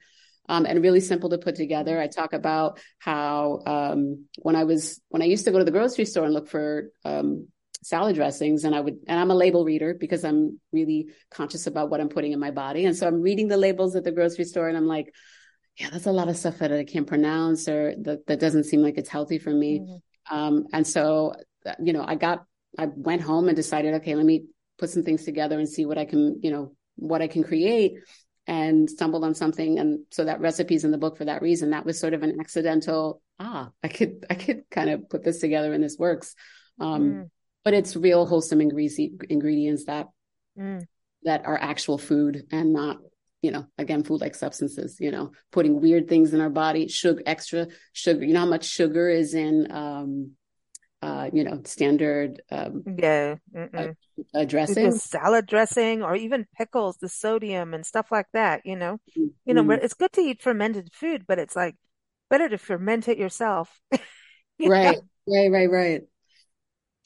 Um, 0.49 0.65
and 0.65 0.83
really 0.83 0.99
simple 0.99 1.29
to 1.29 1.37
put 1.37 1.55
together. 1.55 1.97
I 1.97 2.07
talk 2.07 2.33
about 2.33 2.81
how, 2.99 3.61
um, 3.65 4.25
when 4.35 4.57
I 4.57 4.65
was, 4.65 4.99
when 5.07 5.21
I 5.21 5.25
used 5.25 5.45
to 5.45 5.51
go 5.51 5.59
to 5.59 5.63
the 5.63 5.71
grocery 5.71 6.03
store 6.03 6.25
and 6.25 6.33
look 6.33 6.49
for, 6.49 6.89
um, 7.05 7.47
salad 7.83 8.15
dressings 8.15 8.63
and 8.63 8.73
I 8.75 8.79
would, 8.79 8.97
and 9.07 9.19
I'm 9.19 9.31
a 9.31 9.35
label 9.35 9.63
reader 9.65 9.93
because 9.93 10.23
I'm 10.23 10.59
really 10.71 11.09
conscious 11.31 11.67
about 11.67 11.89
what 11.89 12.01
I'm 12.01 12.09
putting 12.09 12.31
in 12.31 12.39
my 12.39 12.51
body. 12.51 12.85
And 12.85 12.95
so 12.95 13.07
I'm 13.07 13.21
reading 13.21 13.47
the 13.47 13.57
labels 13.57 13.95
at 13.95 14.03
the 14.03 14.11
grocery 14.11 14.45
store 14.45 14.67
and 14.67 14.77
I'm 14.77 14.87
like, 14.87 15.13
yeah, 15.77 15.89
that's 15.89 16.05
a 16.05 16.11
lot 16.11 16.29
of 16.29 16.37
stuff 16.37 16.59
that 16.59 16.71
I 16.71 16.83
can't 16.83 17.07
pronounce 17.07 17.67
or 17.67 17.95
that, 18.03 18.27
that 18.27 18.39
doesn't 18.39 18.65
seem 18.65 18.81
like 18.81 18.97
it's 18.97 19.09
healthy 19.09 19.39
for 19.39 19.51
me. 19.51 19.79
Mm-hmm. 19.79 20.35
Um, 20.35 20.65
and 20.71 20.85
so, 20.85 21.33
you 21.79 21.93
know, 21.93 22.03
I 22.05 22.15
got 22.15 22.45
I 22.77 22.87
went 22.95 23.21
home 23.21 23.47
and 23.47 23.55
decided, 23.55 23.95
okay, 23.95 24.15
let 24.15 24.25
me 24.25 24.45
put 24.77 24.89
some 24.89 25.03
things 25.03 25.23
together 25.23 25.59
and 25.59 25.69
see 25.69 25.85
what 25.85 25.97
I 25.97 26.05
can, 26.05 26.39
you 26.41 26.51
know, 26.51 26.75
what 26.95 27.21
I 27.21 27.27
can 27.27 27.43
create 27.43 27.93
and 28.47 28.89
stumbled 28.89 29.23
on 29.23 29.35
something. 29.35 29.79
And 29.79 29.99
so 30.11 30.25
that 30.25 30.41
recipe's 30.41 30.83
in 30.83 30.91
the 30.91 30.97
book 30.97 31.17
for 31.17 31.25
that 31.25 31.41
reason. 31.41 31.69
That 31.69 31.85
was 31.85 31.99
sort 31.99 32.13
of 32.13 32.23
an 32.23 32.39
accidental, 32.39 33.21
ah, 33.39 33.69
I 33.83 33.87
could, 33.87 34.25
I 34.29 34.35
could 34.35 34.63
kind 34.69 34.89
of 34.89 35.09
put 35.09 35.23
this 35.23 35.39
together 35.39 35.73
and 35.73 35.83
this 35.83 35.97
works. 35.97 36.35
Um, 36.79 37.01
mm. 37.01 37.29
But 37.63 37.73
it's 37.73 37.95
real 37.95 38.25
wholesome 38.25 38.61
ingredient, 38.61 39.23
ingredients 39.29 39.85
that, 39.85 40.07
mm. 40.57 40.85
that 41.23 41.45
are 41.45 41.57
actual 41.57 41.97
food 41.97 42.43
and 42.51 42.73
not, 42.73 42.97
you 43.41 43.51
know, 43.51 43.65
again, 43.77 44.03
food 44.03 44.21
like 44.21 44.35
substances, 44.35 44.97
you 44.99 45.11
know, 45.11 45.31
putting 45.51 45.81
weird 45.81 46.07
things 46.07 46.33
in 46.33 46.41
our 46.41 46.49
body, 46.49 46.87
sugar, 46.87 47.21
extra 47.25 47.67
sugar, 47.91 48.23
you 48.23 48.33
know 48.33 48.41
how 48.41 48.45
much 48.45 48.65
sugar 48.65 49.09
is 49.09 49.33
in, 49.33 49.71
um, 49.71 50.31
uh, 51.03 51.29
you 51.33 51.43
know, 51.43 51.59
standard 51.65 52.41
um, 52.49 52.81
yeah 52.97 53.35
uh, 54.33 54.45
dressing, 54.45 54.93
salad 54.93 55.45
dressing, 55.45 56.01
or 56.01 56.15
even 56.15 56.47
pickles, 56.57 56.95
the 56.95 57.09
sodium 57.09 57.73
and 57.73 57.85
stuff 57.85 58.09
like 58.09 58.27
that. 58.31 58.61
You 58.63 58.77
know, 58.77 58.99
mm-hmm. 59.17 59.25
you 59.45 59.53
know, 59.53 59.69
it's 59.71 59.95
good 59.95 60.13
to 60.13 60.21
eat 60.21 60.41
fermented 60.41 60.93
food, 60.93 61.25
but 61.27 61.39
it's 61.39 61.57
like 61.57 61.75
better 62.29 62.47
to 62.47 62.57
ferment 62.57 63.09
it 63.09 63.17
yourself. 63.17 63.81
you 64.57 64.69
right, 64.69 64.95
know? 64.95 65.01
right, 65.35 65.51
right, 65.51 65.69
right. 65.69 66.01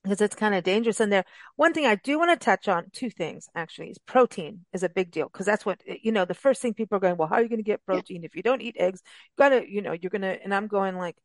Because 0.07 0.21
it's 0.21 0.35
kind 0.35 0.55
of 0.55 0.63
dangerous 0.63 1.01
in 1.01 1.09
there. 1.09 1.25
One 1.55 1.73
thing 1.73 1.85
I 1.85 1.95
do 1.95 2.17
want 2.17 2.31
to 2.31 2.43
touch 2.43 2.67
on, 2.67 2.85
two 2.93 3.09
things 3.09 3.49
actually, 3.55 3.89
is 3.89 3.97
protein 3.97 4.65
is 4.73 4.83
a 4.83 4.89
big 4.89 5.11
deal 5.11 5.27
because 5.27 5.45
that's 5.45 5.65
what 5.65 5.81
eh, 5.87 5.97
you 6.01 6.11
know. 6.11 6.25
The 6.25 6.33
first 6.33 6.61
thing 6.61 6.73
people 6.73 6.97
are 6.97 7.01
going, 7.01 7.17
well, 7.17 7.27
how 7.27 7.35
are 7.35 7.41
you 7.41 7.49
going 7.49 7.59
to 7.59 7.63
get 7.63 7.85
protein 7.85 8.21
yeah. 8.21 8.27
if 8.27 8.35
you 8.35 8.41
don't 8.41 8.61
eat 8.61 8.77
eggs? 8.79 9.01
You 9.05 9.43
gotta, 9.43 9.69
you 9.69 9.81
know, 9.81 9.91
you're 9.91 10.09
gonna. 10.09 10.37
And 10.43 10.53
I'm 10.53 10.67
going 10.67 10.95
like, 10.95 11.17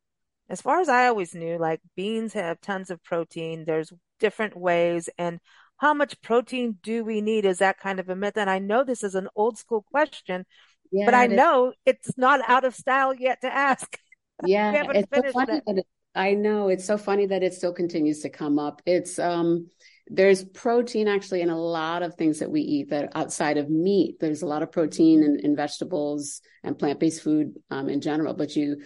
as 0.48 0.60
far 0.60 0.80
as 0.80 0.88
I 0.88 1.06
always 1.06 1.34
knew, 1.34 1.58
like 1.58 1.80
beans 1.96 2.32
have 2.32 2.60
tons 2.60 2.90
of 2.90 3.02
protein. 3.04 3.64
There's 3.64 3.92
different 4.18 4.56
ways. 4.56 5.08
And 5.16 5.38
how 5.76 5.94
much 5.94 6.20
protein 6.20 6.78
do 6.82 7.04
we 7.04 7.20
need? 7.20 7.44
Is 7.44 7.58
that 7.58 7.78
kind 7.78 8.00
of 8.00 8.08
a 8.08 8.16
myth? 8.16 8.36
And 8.36 8.50
I 8.50 8.58
know 8.58 8.84
this 8.84 9.02
is 9.02 9.14
an 9.14 9.28
old 9.34 9.58
school 9.58 9.84
question, 9.90 10.44
yeah, 10.90 11.06
but 11.06 11.14
I 11.14 11.26
know 11.26 11.72
it's 11.86 12.16
not 12.16 12.40
out 12.48 12.64
of 12.64 12.74
style 12.74 13.14
yet 13.14 13.40
to 13.42 13.52
ask. 13.52 13.98
Yeah, 14.44 14.90
it's 14.92 15.08
so 15.14 15.22
funny 15.30 15.60
that 15.64 15.78
it, 15.78 15.86
I 16.14 16.34
know 16.34 16.68
it's 16.68 16.84
so 16.84 16.98
funny 16.98 17.26
that 17.26 17.42
it 17.42 17.54
still 17.54 17.72
continues 17.72 18.20
to 18.20 18.30
come 18.30 18.58
up. 18.58 18.82
It's 18.86 19.18
um 19.18 19.68
there's 20.08 20.44
protein 20.44 21.08
actually 21.08 21.40
in 21.40 21.48
a 21.48 21.58
lot 21.58 22.02
of 22.02 22.14
things 22.14 22.40
that 22.40 22.50
we 22.50 22.60
eat 22.60 22.90
that 22.90 23.12
outside 23.14 23.56
of 23.56 23.70
meat. 23.70 24.16
There's 24.20 24.42
a 24.42 24.46
lot 24.46 24.62
of 24.62 24.72
protein 24.72 25.22
in, 25.22 25.40
in 25.40 25.56
vegetables 25.56 26.42
and 26.62 26.78
plant-based 26.78 27.22
food 27.22 27.54
um, 27.70 27.88
in 27.88 28.00
general. 28.00 28.34
But 28.34 28.54
you, 28.56 28.82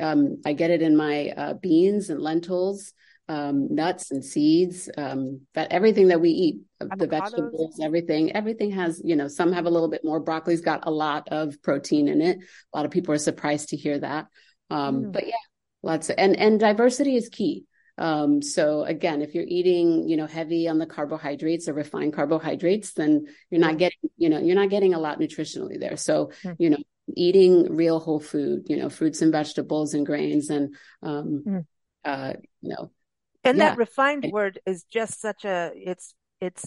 um, 0.00 0.40
I 0.46 0.52
get 0.52 0.70
it 0.70 0.80
in 0.80 0.96
my 0.96 1.30
uh, 1.36 1.54
beans 1.54 2.08
and 2.08 2.20
lentils, 2.20 2.92
um, 3.28 3.74
nuts 3.74 4.10
and 4.10 4.24
seeds, 4.24 4.88
um, 4.96 5.40
that 5.54 5.72
everything 5.72 6.08
that 6.08 6.20
we 6.20 6.30
eat, 6.30 6.60
Avocados. 6.80 6.98
the 6.98 7.06
vegetables, 7.08 7.80
everything, 7.82 8.32
everything 8.32 8.70
has, 8.70 9.02
you 9.04 9.16
know, 9.16 9.28
some 9.28 9.52
have 9.52 9.66
a 9.66 9.70
little 9.70 9.90
bit 9.90 10.04
more. 10.04 10.24
Broccoli's 10.24 10.62
got 10.62 10.86
a 10.86 10.90
lot 10.90 11.28
of 11.30 11.60
protein 11.62 12.08
in 12.08 12.22
it. 12.22 12.38
A 12.72 12.76
lot 12.76 12.86
of 12.86 12.92
people 12.92 13.12
are 13.12 13.18
surprised 13.18 13.70
to 13.70 13.76
hear 13.76 13.98
that. 13.98 14.28
Mm. 14.70 15.12
But 15.12 15.26
yeah, 15.26 15.34
lots 15.82 16.10
of, 16.10 16.16
and 16.18 16.36
and 16.36 16.60
diversity 16.60 17.16
is 17.16 17.28
key 17.28 17.66
um, 18.00 18.40
so 18.40 18.82
again, 18.84 19.20
if 19.20 19.34
you're 19.34 19.44
eating, 19.46 20.08
you 20.08 20.16
know, 20.16 20.26
heavy 20.26 20.66
on 20.66 20.78
the 20.78 20.86
carbohydrates 20.86 21.68
or 21.68 21.74
refined 21.74 22.14
carbohydrates, 22.14 22.94
then 22.94 23.26
you're 23.50 23.60
not 23.60 23.76
getting, 23.76 23.98
you 24.16 24.30
know, 24.30 24.38
you're 24.38 24.56
not 24.56 24.70
getting 24.70 24.94
a 24.94 24.98
lot 24.98 25.20
nutritionally 25.20 25.78
there. 25.78 25.98
So, 25.98 26.32
mm. 26.42 26.56
you 26.58 26.70
know, 26.70 26.78
eating 27.14 27.76
real 27.76 28.00
whole 28.00 28.18
food, 28.18 28.62
you 28.68 28.78
know, 28.78 28.88
fruits 28.88 29.20
and 29.20 29.30
vegetables 29.30 29.92
and 29.92 30.06
grains 30.06 30.48
and, 30.48 30.74
um, 31.02 31.44
mm. 31.46 31.66
uh, 32.02 32.32
you 32.62 32.74
know, 32.74 32.90
and 33.44 33.58
yeah. 33.58 33.70
that 33.70 33.78
refined 33.78 34.30
word 34.32 34.60
is 34.64 34.84
just 34.84 35.20
such 35.20 35.44
a, 35.44 35.70
it's, 35.74 36.14
it's, 36.40 36.64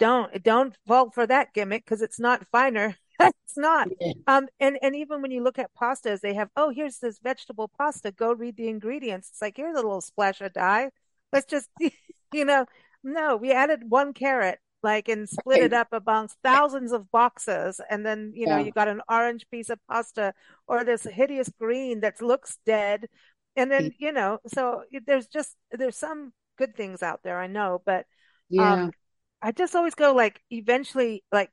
don't, 0.00 0.42
don't 0.42 0.76
fall 0.86 1.10
for 1.10 1.26
that 1.28 1.54
gimmick 1.54 1.84
because 1.84 2.02
it's 2.02 2.18
not 2.18 2.46
finer. 2.50 2.96
It's 3.20 3.56
not. 3.56 3.88
Yeah. 4.00 4.12
Um, 4.26 4.48
and, 4.60 4.78
and 4.82 4.96
even 4.96 5.22
when 5.22 5.30
you 5.30 5.42
look 5.42 5.58
at 5.58 5.74
pastas, 5.74 6.20
they 6.20 6.34
have, 6.34 6.50
oh, 6.56 6.70
here's 6.70 6.98
this 6.98 7.18
vegetable 7.22 7.70
pasta. 7.76 8.12
Go 8.12 8.32
read 8.32 8.56
the 8.56 8.68
ingredients. 8.68 9.28
It's 9.30 9.42
like, 9.42 9.56
here's 9.56 9.74
a 9.74 9.82
little 9.82 10.00
splash 10.00 10.40
of 10.40 10.52
dye. 10.52 10.90
Let's 11.32 11.46
just, 11.46 11.68
you 12.32 12.44
know, 12.44 12.66
no, 13.02 13.36
we 13.36 13.52
added 13.52 13.88
one 13.88 14.12
carrot, 14.12 14.58
like, 14.82 15.08
and 15.08 15.28
split 15.28 15.62
it 15.62 15.72
up 15.72 15.88
amongst 15.92 16.36
thousands 16.42 16.92
of 16.92 17.10
boxes. 17.10 17.80
And 17.90 18.04
then, 18.04 18.32
you 18.34 18.46
know, 18.46 18.58
yeah. 18.58 18.64
you 18.64 18.72
got 18.72 18.88
an 18.88 19.02
orange 19.08 19.46
piece 19.50 19.70
of 19.70 19.78
pasta 19.88 20.34
or 20.66 20.84
this 20.84 21.04
hideous 21.04 21.50
green 21.58 22.00
that 22.00 22.20
looks 22.20 22.58
dead. 22.66 23.06
And 23.54 23.70
then, 23.70 23.92
you 23.98 24.12
know, 24.12 24.38
so 24.48 24.82
there's 25.06 25.28
just, 25.28 25.56
there's 25.70 25.96
some 25.96 26.32
good 26.58 26.76
things 26.76 27.02
out 27.02 27.20
there, 27.22 27.38
I 27.38 27.46
know, 27.46 27.80
but, 27.86 28.06
yeah. 28.50 28.72
um, 28.72 28.92
I 29.40 29.52
just 29.52 29.74
always 29.74 29.94
go 29.94 30.14
like, 30.14 30.42
eventually, 30.50 31.24
like, 31.32 31.50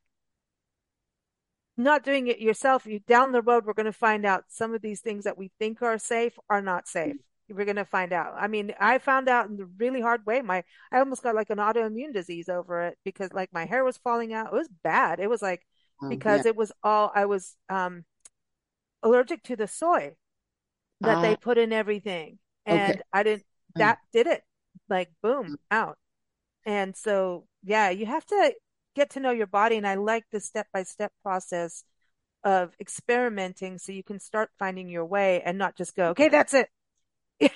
not 1.76 2.04
doing 2.04 2.28
it 2.28 2.38
yourself, 2.38 2.86
you 2.86 3.00
down 3.00 3.32
the 3.32 3.42
road, 3.42 3.66
we're 3.66 3.72
going 3.72 3.86
to 3.86 3.92
find 3.92 4.24
out 4.24 4.44
some 4.48 4.74
of 4.74 4.82
these 4.82 5.00
things 5.00 5.24
that 5.24 5.36
we 5.36 5.50
think 5.58 5.82
are 5.82 5.98
safe 5.98 6.38
are 6.48 6.62
not 6.62 6.86
safe. 6.86 7.16
We're 7.48 7.64
going 7.64 7.76
to 7.76 7.84
find 7.84 8.12
out. 8.12 8.34
I 8.38 8.46
mean, 8.46 8.72
I 8.80 8.98
found 8.98 9.28
out 9.28 9.48
in 9.48 9.56
the 9.56 9.66
really 9.78 10.00
hard 10.00 10.24
way. 10.24 10.40
My, 10.40 10.64
I 10.90 10.98
almost 10.98 11.22
got 11.22 11.34
like 11.34 11.50
an 11.50 11.58
autoimmune 11.58 12.14
disease 12.14 12.48
over 12.48 12.82
it 12.82 12.98
because 13.04 13.32
like 13.32 13.52
my 13.52 13.66
hair 13.66 13.84
was 13.84 13.98
falling 13.98 14.32
out. 14.32 14.52
It 14.52 14.56
was 14.56 14.68
bad. 14.82 15.20
It 15.20 15.28
was 15.28 15.42
like, 15.42 15.62
oh, 16.02 16.08
because 16.08 16.44
yeah. 16.44 16.50
it 16.50 16.56
was 16.56 16.72
all, 16.82 17.12
I 17.14 17.26
was, 17.26 17.56
um, 17.68 18.04
allergic 19.02 19.42
to 19.42 19.56
the 19.56 19.66
soy 19.66 20.14
that 21.00 21.18
uh, 21.18 21.20
they 21.20 21.34
ah. 21.34 21.38
put 21.40 21.58
in 21.58 21.72
everything. 21.72 22.38
And 22.64 22.92
okay. 22.92 23.00
I 23.12 23.22
didn't, 23.22 23.44
hmm. 23.74 23.80
that 23.80 23.98
did 24.12 24.26
it 24.26 24.42
like 24.88 25.10
boom 25.22 25.46
hmm. 25.46 25.54
out. 25.70 25.98
And 26.64 26.96
so, 26.96 27.46
yeah, 27.62 27.90
you 27.90 28.06
have 28.06 28.24
to 28.26 28.54
get 28.94 29.10
to 29.10 29.20
know 29.20 29.30
your 29.30 29.46
body. 29.46 29.76
And 29.76 29.86
I 29.86 29.94
like 29.94 30.24
the 30.30 30.40
step 30.40 30.66
by 30.72 30.82
step 30.82 31.12
process 31.22 31.84
of 32.44 32.74
experimenting 32.78 33.78
so 33.78 33.92
you 33.92 34.04
can 34.04 34.20
start 34.20 34.50
finding 34.58 34.88
your 34.88 35.06
way 35.06 35.42
and 35.44 35.58
not 35.58 35.76
just 35.76 35.96
go, 35.96 36.08
okay, 36.10 36.28
that's 36.28 36.54
it. 36.54 36.68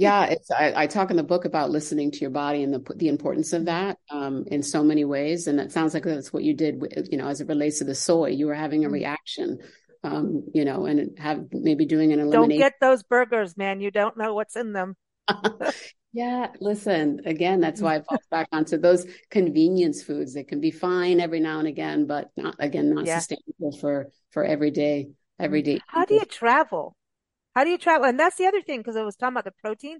Yeah, 0.00 0.24
it's 0.24 0.50
I, 0.50 0.72
I, 0.74 0.86
talk 0.86 1.10
in 1.10 1.18
the 1.18 1.22
book 1.22 1.44
about 1.44 1.68
listening 1.68 2.10
to 2.10 2.18
your 2.20 2.30
body 2.30 2.62
and 2.62 2.72
the 2.72 2.82
the 2.96 3.08
importance 3.08 3.52
of 3.52 3.66
that 3.66 3.98
um, 4.08 4.44
in 4.46 4.62
so 4.62 4.82
many 4.82 5.04
ways, 5.04 5.46
and 5.46 5.60
it 5.60 5.72
sounds 5.72 5.92
like 5.92 6.04
that's 6.04 6.32
what 6.32 6.42
you 6.42 6.54
did. 6.54 6.80
With, 6.80 7.08
you 7.12 7.18
know, 7.18 7.28
as 7.28 7.42
it 7.42 7.48
relates 7.48 7.80
to 7.80 7.84
the 7.84 7.94
soy, 7.94 8.30
you 8.30 8.46
were 8.46 8.54
having 8.54 8.86
a 8.86 8.88
mm. 8.88 8.92
reaction, 8.92 9.58
um, 10.02 10.44
you 10.54 10.64
know, 10.64 10.86
and 10.86 11.18
have 11.18 11.48
maybe 11.52 11.84
doing 11.84 12.14
an 12.14 12.18
elimination. 12.18 12.48
Don't 12.48 12.58
get 12.58 12.80
those 12.80 13.02
burgers, 13.02 13.58
man. 13.58 13.82
You 13.82 13.90
don't 13.90 14.16
know 14.16 14.32
what's 14.32 14.56
in 14.56 14.72
them. 14.72 14.96
yeah, 16.12 16.48
listen. 16.60 17.20
Again, 17.24 17.60
that's 17.60 17.78
mm-hmm. 17.78 17.86
why 17.86 17.96
it 17.96 18.04
falls 18.08 18.26
back 18.30 18.48
onto 18.52 18.76
those 18.76 19.06
convenience 19.30 20.02
foods 20.02 20.34
that 20.34 20.48
can 20.48 20.60
be 20.60 20.70
fine 20.70 21.20
every 21.20 21.40
now 21.40 21.58
and 21.58 21.68
again, 21.68 22.06
but 22.06 22.30
not 22.36 22.56
again 22.58 22.94
not 22.94 23.06
yeah. 23.06 23.18
sustainable 23.18 23.76
for 23.78 24.08
for 24.30 24.44
everyday 24.44 25.10
everyday. 25.38 25.76
Mm-hmm. 25.76 25.98
How 25.98 26.04
do 26.04 26.14
you 26.14 26.24
travel? 26.24 26.96
How 27.54 27.64
do 27.64 27.70
you 27.70 27.78
travel? 27.78 28.06
And 28.06 28.18
that's 28.18 28.36
the 28.36 28.46
other 28.46 28.62
thing, 28.62 28.78
because 28.78 28.96
I 28.96 29.02
was 29.02 29.16
talking 29.16 29.34
about 29.34 29.44
the 29.44 29.50
protein. 29.50 29.98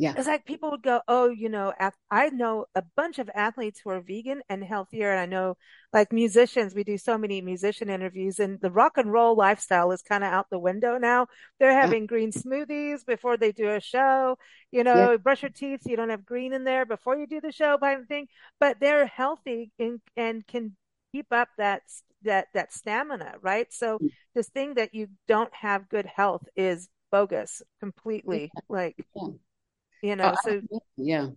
Yeah. 0.00 0.14
It's 0.16 0.26
like 0.26 0.46
people 0.46 0.70
would 0.70 0.82
go, 0.82 1.02
oh, 1.08 1.28
you 1.28 1.50
know, 1.50 1.74
I 2.10 2.30
know 2.30 2.64
a 2.74 2.82
bunch 2.96 3.18
of 3.18 3.28
athletes 3.34 3.82
who 3.84 3.90
are 3.90 4.00
vegan 4.00 4.40
and 4.48 4.64
healthier. 4.64 5.10
And 5.10 5.20
I 5.20 5.26
know 5.26 5.58
like 5.92 6.10
musicians, 6.10 6.74
we 6.74 6.84
do 6.84 6.96
so 6.96 7.18
many 7.18 7.42
musician 7.42 7.90
interviews 7.90 8.38
and 8.38 8.58
the 8.62 8.70
rock 8.70 8.96
and 8.96 9.12
roll 9.12 9.36
lifestyle 9.36 9.92
is 9.92 10.00
kind 10.00 10.24
of 10.24 10.32
out 10.32 10.46
the 10.50 10.58
window 10.58 10.96
now. 10.96 11.26
They're 11.58 11.78
having 11.78 12.04
yeah. 12.04 12.06
green 12.06 12.32
smoothies 12.32 13.04
before 13.04 13.36
they 13.36 13.52
do 13.52 13.68
a 13.68 13.78
show, 13.78 14.38
you 14.72 14.84
know, 14.84 15.10
yeah. 15.10 15.16
brush 15.18 15.42
your 15.42 15.50
teeth 15.50 15.80
so 15.82 15.90
you 15.90 15.96
don't 15.96 16.08
have 16.08 16.24
green 16.24 16.54
in 16.54 16.64
there 16.64 16.86
before 16.86 17.18
you 17.18 17.26
do 17.26 17.42
the 17.42 17.52
show 17.52 17.76
kind 17.76 18.00
of 18.00 18.08
thing. 18.08 18.26
But 18.58 18.78
they're 18.80 19.04
healthy 19.04 19.70
and, 19.78 20.00
and 20.16 20.46
can 20.46 20.76
keep 21.12 21.26
up 21.30 21.48
that 21.58 21.82
that 22.22 22.46
that 22.54 22.72
stamina, 22.72 23.34
right? 23.42 23.70
So 23.70 23.98
mm. 23.98 24.08
this 24.34 24.48
thing 24.48 24.74
that 24.74 24.94
you 24.94 25.08
don't 25.28 25.52
have 25.54 25.90
good 25.90 26.06
health 26.06 26.48
is 26.56 26.88
bogus 27.12 27.60
completely. 27.80 28.50
Yeah. 28.54 28.60
Like. 28.70 28.96
You 30.02 30.16
know, 30.16 30.24
uh, 30.24 30.36
so 30.42 30.60
yeah. 30.96 31.28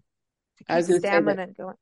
I 0.68 0.78
was 0.78 0.88
stamina 0.88 1.48
going. 1.48 1.76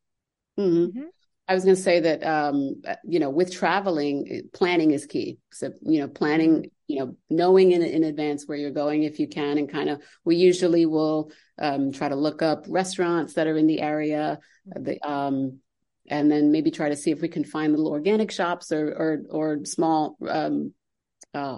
Mm-hmm. 0.59 0.99
Mm-hmm. 0.99 1.07
I 1.47 1.53
was 1.53 1.65
going 1.65 1.75
to 1.75 1.81
say 1.81 1.99
that 1.99 2.23
um, 2.23 2.81
you 3.03 3.19
know, 3.19 3.29
with 3.29 3.53
traveling, 3.53 4.49
planning 4.53 4.91
is 4.91 5.05
key. 5.05 5.37
So 5.51 5.71
you 5.81 5.99
know, 5.99 6.07
planning, 6.07 6.55
mm-hmm. 6.55 6.67
you 6.87 6.99
know, 6.99 7.15
knowing 7.29 7.71
in 7.71 7.81
in 7.81 8.03
advance 8.03 8.47
where 8.47 8.57
you're 8.57 8.71
going 8.71 9.03
if 9.03 9.19
you 9.19 9.27
can, 9.27 9.57
and 9.57 9.69
kind 9.69 9.89
of 9.89 10.01
we 10.23 10.35
usually 10.37 10.85
will 10.85 11.31
um, 11.59 11.91
try 11.91 12.09
to 12.09 12.15
look 12.15 12.41
up 12.41 12.65
restaurants 12.67 13.33
that 13.33 13.47
are 13.47 13.57
in 13.57 13.67
the 13.67 13.81
area. 13.81 14.39
Mm-hmm. 14.69 14.83
The 14.83 15.09
um, 15.09 15.59
and 16.07 16.31
then 16.31 16.51
maybe 16.51 16.71
try 16.71 16.89
to 16.89 16.95
see 16.95 17.11
if 17.11 17.21
we 17.21 17.27
can 17.27 17.43
find 17.43 17.71
little 17.71 17.91
organic 17.91 18.31
shops 18.31 18.71
or 18.71 18.87
or, 18.89 19.21
or 19.29 19.65
small 19.65 20.17
um, 20.27 20.73
uh, 21.33 21.57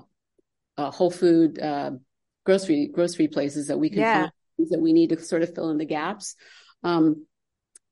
uh, 0.77 0.91
whole 0.91 1.11
food 1.11 1.59
uh, 1.59 1.91
grocery 2.45 2.89
grocery 2.91 3.27
places 3.27 3.67
that 3.67 3.77
we 3.77 3.89
can 3.89 3.99
yeah. 3.99 4.21
find 4.21 4.31
that 4.57 4.79
we 4.79 4.93
need 4.93 5.09
to 5.09 5.21
sort 5.21 5.41
of 5.41 5.53
fill 5.53 5.69
in 5.69 5.77
the 5.77 5.85
gaps. 5.85 6.35
Um, 6.83 7.25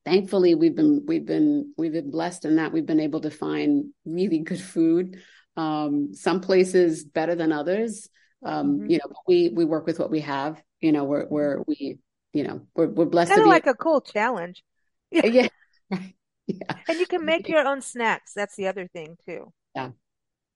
thankfully, 0.04 0.54
we've 0.54 0.74
been 0.74 1.04
we've 1.06 1.26
been 1.26 1.74
we've 1.76 1.92
been 1.92 2.10
blessed 2.10 2.44
in 2.44 2.56
that 2.56 2.72
we've 2.72 2.86
been 2.86 3.00
able 3.00 3.20
to 3.20 3.30
find 3.30 3.86
really 4.04 4.40
good 4.40 4.60
food. 4.60 5.18
Um, 5.56 6.14
some 6.14 6.40
places 6.40 7.04
better 7.04 7.34
than 7.34 7.52
others. 7.52 8.08
Um, 8.44 8.78
mm-hmm. 8.78 8.90
You 8.90 8.98
know, 8.98 9.12
we 9.26 9.50
we 9.54 9.64
work 9.64 9.86
with 9.86 9.98
what 9.98 10.10
we 10.10 10.20
have. 10.20 10.62
You 10.80 10.92
know, 10.92 11.04
we're 11.04 11.26
we're 11.28 11.62
we 11.66 11.98
you 12.32 12.44
know 12.44 12.62
we're 12.74 12.88
we're 12.88 13.06
blessed. 13.06 13.30
Kind 13.30 13.42
of 13.42 13.48
like 13.48 13.66
a 13.66 13.74
cool 13.74 14.00
challenge. 14.00 14.62
Yeah. 15.12 15.26
yeah. 15.26 15.48
yeah. 16.46 16.76
And 16.88 16.98
you 16.98 17.04
can 17.04 17.26
make 17.26 17.46
your 17.50 17.68
own 17.68 17.82
snacks. 17.82 18.32
That's 18.32 18.56
the 18.56 18.68
other 18.68 18.86
thing 18.86 19.18
too. 19.26 19.52
Yeah. 19.74 19.90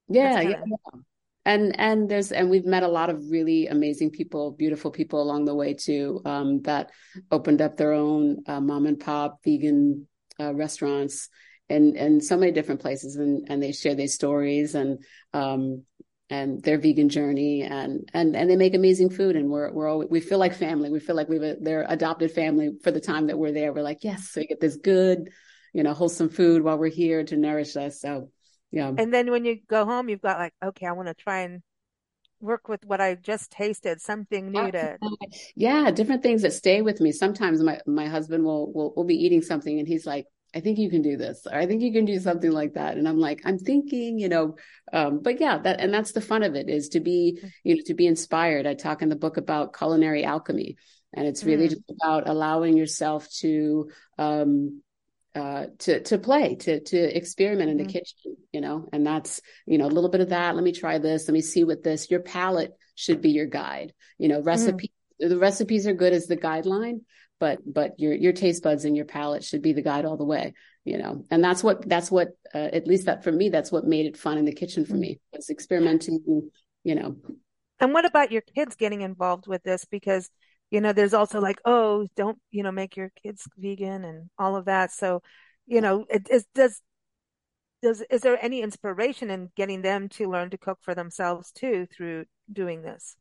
Yeah, 0.09 0.41
yeah, 0.41 0.49
yeah. 0.67 1.01
And 1.47 1.79
and 1.79 2.09
there's 2.09 2.33
and 2.33 2.51
we've 2.51 2.67
met 2.67 2.83
a 2.83 2.89
lot 2.89 3.09
of 3.09 3.31
really 3.31 3.69
amazing 3.69 4.11
people, 4.11 4.51
beautiful 4.51 4.91
people 4.91 5.23
along 5.23 5.45
the 5.45 5.55
way 5.55 5.75
too, 5.75 6.21
um, 6.25 6.61
that 6.63 6.91
opened 7.31 7.63
up 7.63 7.77
their 7.77 7.93
own 7.93 8.43
uh, 8.49 8.61
mom 8.61 8.85
and 8.85 8.99
pop 8.99 9.39
vegan 9.45 10.09
uh, 10.41 10.53
restaurants 10.53 11.29
and 11.71 11.97
and 11.97 12.23
so 12.23 12.37
many 12.37 12.51
different 12.51 12.81
places. 12.81 13.15
And 13.15 13.47
and 13.49 13.63
they 13.63 13.71
share 13.71 13.95
their 13.95 14.09
stories 14.09 14.75
and 14.75 14.99
um 15.33 15.85
and 16.29 16.61
their 16.65 16.79
vegan 16.79 17.09
journey 17.09 17.63
and 17.63 18.11
and 18.13 18.35
and 18.35 18.51
they 18.51 18.57
make 18.57 18.75
amazing 18.75 19.11
food. 19.11 19.37
And 19.37 19.49
we're 19.49 19.73
we're 19.73 19.89
all 19.89 20.05
we 20.05 20.21
feel 20.21 20.39
like 20.39 20.53
family. 20.53 20.91
We 20.91 20.99
feel 20.99 21.15
like 21.15 21.29
we've 21.29 21.43
a, 21.43 21.55
their 21.61 21.87
adopted 21.89 22.33
family 22.33 22.73
for 22.83 22.91
the 22.91 23.01
time 23.01 23.29
that 23.29 23.39
we're 23.39 23.53
there. 23.53 23.73
We're 23.73 23.83
like 23.83 24.03
yes 24.03 24.31
so 24.31 24.41
we 24.41 24.49
get 24.49 24.61
this 24.61 24.77
good 24.77 25.31
you 25.77 25.83
know, 25.83 25.93
wholesome 25.93 26.31
food 26.31 26.63
while 26.63 26.79
we're 26.79 26.89
here 26.89 27.23
to 27.23 27.37
nourish 27.37 27.77
us. 27.77 28.01
So, 28.01 28.31
yeah. 28.71 28.93
And 28.97 29.13
then 29.13 29.31
when 29.31 29.45
you 29.45 29.59
go 29.69 29.85
home, 29.85 30.09
you've 30.09 30.23
got 30.23 30.39
like, 30.39 30.55
okay, 30.63 30.87
I 30.87 30.93
want 30.93 31.09
to 31.09 31.15
try 31.15 31.41
and 31.41 31.63
work 32.41 32.69
with 32.69 32.85
what 32.85 33.01
I 33.01 33.15
just 33.15 33.51
tasted, 33.51 34.01
something 34.01 34.51
new 34.51 34.71
to. 34.71 34.99
Yeah, 35.55 35.91
different 35.91 36.23
things 36.23 36.43
that 36.43 36.53
stay 36.53 36.83
with 36.83 37.01
me. 37.01 37.13
Sometimes 37.13 37.63
my 37.63 37.81
my 37.87 38.07
husband 38.07 38.45
will 38.45 38.73
will 38.73 38.93
will 38.95 39.05
be 39.05 39.17
eating 39.17 39.43
something 39.43 39.79
and 39.79 39.89
he's 39.89 40.07
like, 40.07 40.27
I 40.55 40.61
think 40.61 40.79
you 40.79 40.89
can 40.89 41.03
do 41.03 41.17
this, 41.17 41.47
or 41.51 41.59
I 41.59 41.67
think 41.67 41.83
you 41.83 41.93
can 41.93 42.05
do 42.05 42.19
something 42.19 42.51
like 42.51 42.75
that. 42.75 42.97
And 42.97 43.07
I'm 43.07 43.19
like, 43.19 43.43
I'm 43.45 43.59
thinking, 43.59 44.19
you 44.19 44.29
know, 44.29 44.57
um, 44.93 45.21
but 45.21 45.41
yeah, 45.41 45.59
that 45.59 45.81
and 45.81 45.93
that's 45.93 46.13
the 46.13 46.21
fun 46.21 46.43
of 46.43 46.55
it 46.55 46.69
is 46.69 46.91
to 46.91 47.01
be, 47.01 47.41
you 47.63 47.77
know, 47.77 47.83
to 47.87 47.95
be 47.95 48.07
inspired. 48.07 48.67
I 48.67 48.75
talk 48.75 49.03
in 49.03 49.09
the 49.09 49.17
book 49.17 49.37
about 49.37 49.77
culinary 49.77 50.25
alchemy, 50.25 50.77
and 51.15 51.27
it's 51.27 51.45
really 51.45 51.67
mm. 51.67 51.71
just 51.71 51.91
about 51.91 52.29
allowing 52.29 52.77
yourself 52.77 53.29
to 53.41 53.91
um, 54.19 54.83
uh, 55.37 55.67
to 55.81 56.03
to 56.03 56.19
play, 56.19 56.55
to 56.55 56.81
to 56.81 57.17
experiment 57.17 57.69
in 57.69 57.77
the 57.77 57.83
mm-hmm. 57.83 57.93
kitchen, 57.93 58.37
you 58.53 58.61
know, 58.63 58.89
and 58.91 59.07
that's 59.07 59.43
you 59.67 59.77
know 59.77 59.85
a 59.85 59.93
little 59.93 60.09
bit 60.09 60.23
of 60.23 60.31
that. 60.31 60.55
Let 60.55 60.65
me 60.65 60.73
try 60.73 60.99
this. 60.99 61.29
Let 61.29 61.35
me 61.35 61.43
see 61.43 61.63
what 61.63 61.83
this. 61.83 62.11
Your 62.11 62.21
palate 62.21 62.73
should 62.95 63.21
be 63.21 63.31
your 63.31 63.45
guide. 63.45 63.93
You 64.19 64.29
know, 64.29 64.41
recipe. 64.41 64.93
Mm. 65.21 65.29
The 65.29 65.39
recipes 65.39 65.87
are 65.87 65.93
good 65.93 66.15
as 66.15 66.27
the 66.27 66.39
guideline, 66.39 67.01
but 67.39 67.59
but 67.71 68.01
your 68.01 68.15
your 68.15 68.33
taste 68.33 68.63
buds 68.63 68.87
and 68.87 68.97
your 68.97 69.05
palate 69.05 69.45
should 69.45 69.61
be 69.61 69.75
the 69.75 69.83
guide 69.83 70.07
all 70.07 70.17
the 70.17 70.25
way. 70.25 70.55
You 70.85 70.97
know, 70.97 71.25
and 71.31 71.45
that's 71.45 71.63
what 71.63 71.87
that's 71.87 72.11
what 72.11 72.29
uh, 72.55 72.59
at 72.73 72.87
least 72.87 73.05
that 73.05 73.23
for 73.23 73.33
me 73.33 73.51
that's 73.51 73.71
what 73.71 73.85
made 73.85 74.07
it 74.07 74.17
fun 74.17 74.39
in 74.39 74.47
the 74.47 74.55
kitchen 74.55 74.87
for 74.87 74.95
mm. 74.95 75.01
me 75.01 75.21
was 75.35 75.51
experimenting. 75.51 76.51
You 76.83 76.95
know. 76.95 77.17
And 77.79 77.93
what 77.93 78.07
about 78.07 78.33
your 78.33 78.41
kids 78.41 78.75
getting 78.75 79.03
involved 79.03 79.47
with 79.47 79.63
this? 79.65 79.85
Because 79.85 80.31
you 80.71 80.81
know 80.81 80.93
there's 80.93 81.15
also 81.15 81.41
like 81.41 81.61
oh 81.65 82.07
don't 82.17 82.39
you 82.51 82.63
know 82.63 82.73
make 82.73 82.97
your 82.97 83.11
kids 83.23 83.49
vegan 83.57 84.05
and 84.05 84.29
all 84.39 84.57
of 84.57 84.67
that 84.67 84.93
so 84.93 85.23
you 85.67 85.81
know 85.81 86.05
it, 86.09 86.27
it 86.31 86.45
does 86.55 86.81
does 87.83 88.03
is 88.11 88.23
there 88.23 88.43
any 88.43 88.63
inspiration 88.63 89.31
in 89.31 89.51
getting 89.57 89.83
them 89.83 90.09
to 90.09 90.29
learn 90.29 90.51
to 90.51 90.59
cook 90.59 90.79
for 90.83 90.95
themselves 90.95 91.53
too 91.53 91.87
through 91.95 92.25
doing 92.53 92.83
this 92.83 93.17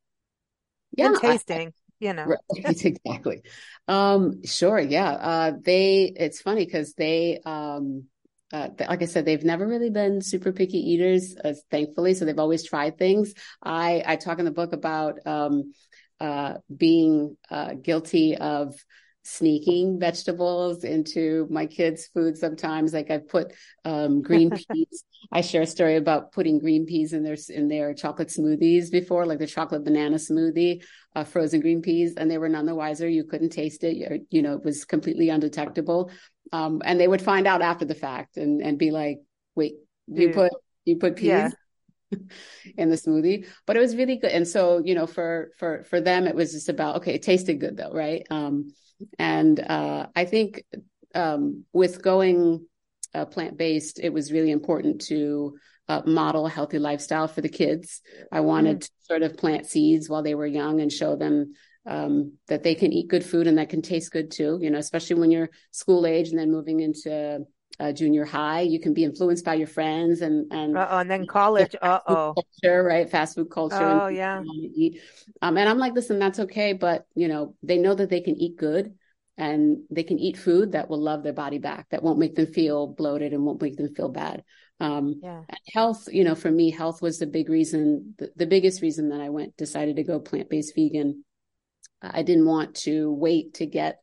yeah 0.97 1.07
and 1.07 1.15
tasting 1.15 1.67
I, 1.67 1.71
you 1.99 2.13
know 2.13 2.27
right, 2.29 2.39
exactly 2.55 3.41
um 3.87 4.43
sure 4.43 4.79
yeah 4.79 5.11
uh 5.11 5.51
they 5.63 6.13
it's 6.15 6.41
funny 6.41 6.65
because 6.65 6.93
they 6.93 7.39
um 7.45 8.05
uh, 8.53 8.69
like 8.87 9.01
I 9.01 9.05
said, 9.05 9.25
they've 9.25 9.43
never 9.43 9.67
really 9.67 9.89
been 9.89 10.21
super 10.21 10.53
picky 10.53 10.77
eaters, 10.77 11.35
uh, 11.43 11.53
thankfully. 11.71 12.13
So 12.13 12.23
they've 12.23 12.39
always 12.39 12.63
tried 12.63 12.97
things. 12.97 13.33
I 13.61 14.03
I 14.05 14.15
talk 14.15 14.39
in 14.39 14.45
the 14.45 14.51
book 14.51 14.71
about 14.71 15.15
um, 15.25 15.73
uh, 16.19 16.55
being 16.75 17.37
uh, 17.49 17.73
guilty 17.73 18.35
of 18.37 18.75
sneaking 19.23 19.99
vegetables 19.99 20.83
into 20.83 21.47
my 21.49 21.65
kids' 21.65 22.07
food 22.13 22.37
sometimes. 22.37 22.93
Like 22.93 23.09
I 23.09 23.17
put 23.17 23.53
um, 23.83 24.21
green 24.21 24.51
peas. 24.71 25.03
I 25.31 25.41
share 25.41 25.63
a 25.63 25.67
story 25.67 25.95
about 25.95 26.31
putting 26.31 26.59
green 26.59 26.85
peas 26.85 27.11
in 27.11 27.23
their 27.23 27.35
in 27.49 27.67
their 27.67 27.93
chocolate 27.93 28.27
smoothies 28.29 28.91
before, 28.91 29.25
like 29.25 29.39
the 29.39 29.47
chocolate 29.47 29.83
banana 29.83 30.17
smoothie, 30.17 30.83
uh, 31.15 31.23
frozen 31.23 31.59
green 31.59 31.81
peas, 31.81 32.13
and 32.15 32.29
they 32.29 32.37
were 32.37 32.49
none 32.49 32.67
the 32.67 32.75
wiser. 32.75 33.09
You 33.09 33.23
couldn't 33.23 33.49
taste 33.49 33.83
it. 33.83 33.95
You, 33.97 34.25
you 34.29 34.41
know, 34.43 34.53
it 34.53 34.63
was 34.63 34.85
completely 34.85 35.29
undetectable. 35.29 36.11
Um, 36.51 36.81
and 36.85 36.99
they 36.99 37.07
would 37.07 37.21
find 37.21 37.47
out 37.47 37.63
after 37.63 37.85
the 37.85 37.95
fact 37.95 38.37
and 38.37 38.61
and 38.61 38.77
be 38.77 38.91
like, 38.91 39.17
"Wait, 39.55 39.77
you 40.07 40.29
put 40.29 40.51
you 40.85 40.97
put 40.97 41.15
peas." 41.15 41.29
Yeah. 41.29 41.49
in 42.77 42.89
the 42.89 42.95
smoothie 42.95 43.45
but 43.65 43.75
it 43.75 43.79
was 43.79 43.95
really 43.95 44.17
good. 44.17 44.31
And 44.31 44.47
so 44.47 44.81
you 44.83 44.95
know 44.95 45.07
for 45.07 45.51
for 45.57 45.83
for 45.85 46.01
them 46.01 46.27
it 46.27 46.35
was 46.35 46.51
just 46.51 46.69
about 46.69 46.97
okay 46.97 47.15
it 47.15 47.23
tasted 47.23 47.59
good 47.59 47.77
though 47.77 47.91
right? 47.93 48.25
Um 48.29 48.71
and 49.19 49.59
uh 49.59 50.07
i 50.15 50.23
think 50.23 50.63
um 51.13 51.65
with 51.73 52.01
going 52.01 52.65
uh, 53.13 53.25
plant-based 53.25 53.99
it 53.99 54.13
was 54.13 54.31
really 54.31 54.51
important 54.51 55.01
to 55.01 55.57
uh, 55.87 56.01
model 56.05 56.45
a 56.45 56.49
healthy 56.49 56.79
lifestyle 56.79 57.27
for 57.27 57.41
the 57.41 57.49
kids. 57.49 58.01
I 58.31 58.39
wanted 58.39 58.77
mm. 58.77 58.81
to 58.81 58.89
sort 59.01 59.21
of 59.21 59.37
plant 59.37 59.67
seeds 59.67 60.09
while 60.09 60.23
they 60.23 60.33
were 60.33 60.47
young 60.47 60.81
and 60.81 60.91
show 60.91 61.15
them 61.15 61.53
um, 61.85 62.33
that 62.47 62.63
they 62.63 62.75
can 62.75 62.91
eat 62.91 63.07
good 63.07 63.23
food 63.23 63.47
and 63.47 63.57
that 63.57 63.69
can 63.69 63.81
taste 63.81 64.11
good 64.11 64.31
too 64.31 64.57
you 64.61 64.69
know 64.69 64.79
especially 64.79 65.19
when 65.19 65.31
you're 65.31 65.49
school 65.71 66.05
age 66.07 66.29
and 66.29 66.39
then 66.39 66.51
moving 66.51 66.79
into 66.79 67.45
uh, 67.79 67.91
junior 67.91 68.25
high. 68.25 68.61
You 68.61 68.79
can 68.79 68.93
be 68.93 69.03
influenced 69.03 69.45
by 69.45 69.55
your 69.55 69.67
friends 69.67 70.21
and 70.21 70.51
and 70.51 70.77
uh-oh, 70.77 70.99
and 70.99 71.09
then 71.09 71.27
college. 71.27 71.75
Uh 71.81 71.99
oh, 72.07 72.33
culture, 72.33 72.83
right? 72.83 73.09
Fast 73.09 73.35
food 73.35 73.51
culture. 73.51 73.75
Oh 73.75 74.07
and 74.07 74.15
yeah. 74.15 74.41
Um, 75.41 75.57
and 75.57 75.69
I'm 75.69 75.77
like, 75.77 75.93
listen, 75.93 76.19
that's 76.19 76.39
okay, 76.39 76.73
but 76.73 77.05
you 77.15 77.27
know, 77.27 77.55
they 77.61 77.77
know 77.77 77.93
that 77.93 78.09
they 78.09 78.21
can 78.21 78.35
eat 78.35 78.57
good 78.57 78.95
and 79.37 79.79
they 79.91 80.03
can 80.03 80.17
eat 80.17 80.37
food 80.37 80.71
that 80.71 80.89
will 80.89 81.01
love 81.01 81.23
their 81.23 81.33
body 81.33 81.57
back, 81.57 81.89
that 81.89 82.01
won't 82.01 82.19
make 82.19 82.35
them 82.35 82.47
feel 82.47 82.87
bloated 82.87 83.33
and 83.33 83.45
won't 83.45 83.61
make 83.61 83.75
them 83.75 83.93
feel 83.93 84.09
bad. 84.09 84.43
Um, 84.79 85.19
yeah. 85.21 85.41
health, 85.73 86.07
you 86.11 86.23
know, 86.23 86.35
for 86.35 86.51
me, 86.51 86.71
health 86.71 87.01
was 87.01 87.19
the 87.19 87.27
big 87.27 87.49
reason, 87.49 88.15
the, 88.17 88.31
the 88.35 88.45
biggest 88.45 88.81
reason 88.81 89.09
that 89.09 89.21
I 89.21 89.29
went, 89.29 89.57
decided 89.57 89.97
to 89.97 90.03
go 90.03 90.19
plant 90.19 90.49
based 90.49 90.73
vegan 90.75 91.23
I 92.11 92.23
didn't 92.23 92.45
want 92.45 92.75
to 92.77 93.11
wait 93.11 93.55
to 93.55 93.65
get 93.65 94.01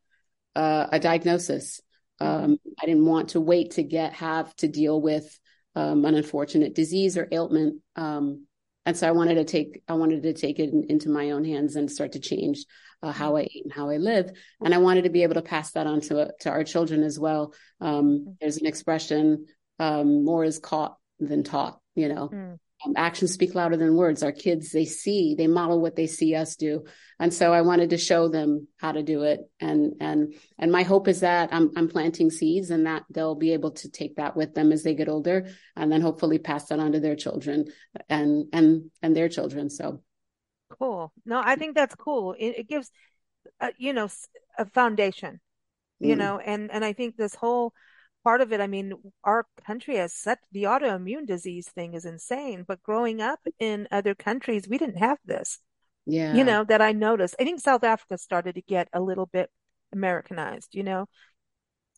uh, 0.55 0.87
a 0.91 0.99
diagnosis. 0.99 1.81
Um, 2.23 2.57
I 2.81 2.87
didn't 2.87 3.07
want 3.07 3.31
to 3.31 3.41
wait 3.41 3.73
to 3.73 3.83
get 3.83 4.15
have 4.15 4.55
to 4.57 4.69
deal 4.69 5.01
with 5.01 5.39
um, 5.75 6.05
an 6.05 6.15
unfortunate 6.15 6.75
disease 6.75 7.17
or 7.17 7.29
ailment. 7.31 7.81
Um, 7.97 8.47
and 8.85 8.97
so 8.97 9.09
I 9.09 9.13
wanted 9.13 9.37
to 9.37 9.45
take 9.45 9.83
I 9.89 9.95
wanted 9.95 10.23
to 10.25 10.33
take 10.33 10.59
it 10.59 10.71
in, 10.71 10.87
into 10.89 11.09
my 11.09 11.31
own 11.31 11.45
hands 11.45 11.77
and 11.77 11.91
start 11.91 12.13
to 12.13 12.21
change 12.21 12.65
uh, 13.03 13.13
how 13.13 13.37
I 13.37 13.43
eat 13.43 13.65
and 13.65 13.73
how 13.73 13.91
I 13.91 13.97
live. 13.97 14.33
And 14.61 14.75
I 14.75 14.79
wanted 14.79 15.05
to 15.05 15.11
be 15.11 15.23
able 15.23 15.35
to 15.35 15.43
pass 15.43 15.73
that 15.73 15.87
on 15.87 16.01
to 16.03 16.33
to 16.41 16.51
our 16.51 16.65
children 16.65 17.03
as 17.03 17.19
well. 17.19 17.55
Um, 17.81 18.05
mm-hmm. 18.05 18.31
there's 18.41 18.59
an 18.59 18.67
expression: 18.67 19.47
um, 19.79 20.25
more 20.25 20.45
is 20.45 20.59
caught 20.59 20.97
than 21.21 21.45
taught. 21.45 21.79
You 21.95 22.09
know, 22.09 22.29
mm 22.29 22.59
actions 22.97 23.33
speak 23.33 23.55
louder 23.55 23.77
than 23.77 23.97
words. 23.97 24.23
Our 24.23 24.33
kids, 24.33 24.71
they 24.71 24.85
see, 24.85 25.35
they 25.35 25.47
model 25.47 25.81
what 25.81 25.97
they 25.97 26.07
see 26.07 26.35
us 26.35 26.57
do. 26.57 26.85
And 27.19 27.33
so 27.33 27.53
I 27.53 27.63
wanted 27.63 27.91
to 27.91 27.99
show 27.99 28.29
them 28.29 28.67
how 28.79 28.93
to 28.93 29.03
do 29.03 29.23
it. 29.23 29.41
And, 29.61 29.95
and, 30.01 30.35
and 30.59 30.73
my 30.73 30.83
hope 30.83 31.07
is 31.07 31.21
that 31.21 31.51
I'm, 31.53 31.71
I'm 31.77 31.89
planting 31.89 32.31
seeds 32.31 32.71
and 32.71 32.87
that 32.87 33.05
they'll 33.11 33.37
be 33.37 33.53
able 33.53 33.73
to 33.73 33.91
take 33.91 34.17
that 34.17 34.37
with 34.37 34.55
them 34.55 34.73
as 34.73 34.83
they 34.83 34.95
get 34.95 35.09
older 35.09 35.49
and 35.77 35.91
then 35.93 36.01
hopefully 36.01 36.39
pass 36.39 36.67
that 36.67 36.81
on 36.81 36.93
to 36.93 37.01
their 37.01 37.17
children 37.17 37.67
and, 38.09 38.47
and, 38.53 38.91
and 39.03 39.17
their 39.17 39.29
children. 39.29 39.71
So 39.71 40.03
cool. 40.69 41.13
No, 41.25 41.41
I 41.45 41.57
think 41.57 41.75
that's 41.75 41.95
cool. 41.95 42.33
It, 42.33 42.59
it 42.59 42.69
gives, 42.69 42.91
uh, 43.61 43.71
you 43.79 43.93
know, 43.93 44.09
a 44.59 44.67
foundation, 44.67 45.41
you 46.01 46.15
mm. 46.15 46.19
know, 46.19 46.39
and, 46.39 46.71
and 46.73 46.85
I 46.85 46.93
think 46.93 47.17
this 47.17 47.35
whole, 47.35 47.73
part 48.25 48.41
of 48.41 48.53
it, 48.53 48.61
I 48.61 48.67
mean, 48.67 48.95
our 49.25 49.47
country 49.67 49.97
has 49.97 50.15
such 50.15 50.39
the 50.53 50.65
autoimmune 50.65 51.27
disease 51.27 51.69
thing 51.69 51.95
is 51.95 52.05
insane. 52.05 52.65
But 52.67 52.83
growing 52.83 53.21
up 53.21 53.41
in 53.59 53.89
other 53.91 54.15
countries, 54.15 54.69
we 54.69 54.79
didn't 54.79 54.99
have 54.99 55.19
this. 55.25 55.59
Yeah. 56.07 56.35
You 56.35 56.45
know, 56.45 56.65
that 56.65 56.83
I 56.83 56.93
noticed. 56.93 57.37
I 57.39 57.45
think 57.45 57.61
South 57.61 57.85
Africa 57.85 58.19
started 58.19 58.57
to 58.57 58.63
get 58.63 58.89
a 58.93 59.01
little 59.01 59.27
bit 59.27 59.51
Americanized, 59.93 60.75
you 60.75 60.83
know, 60.83 61.07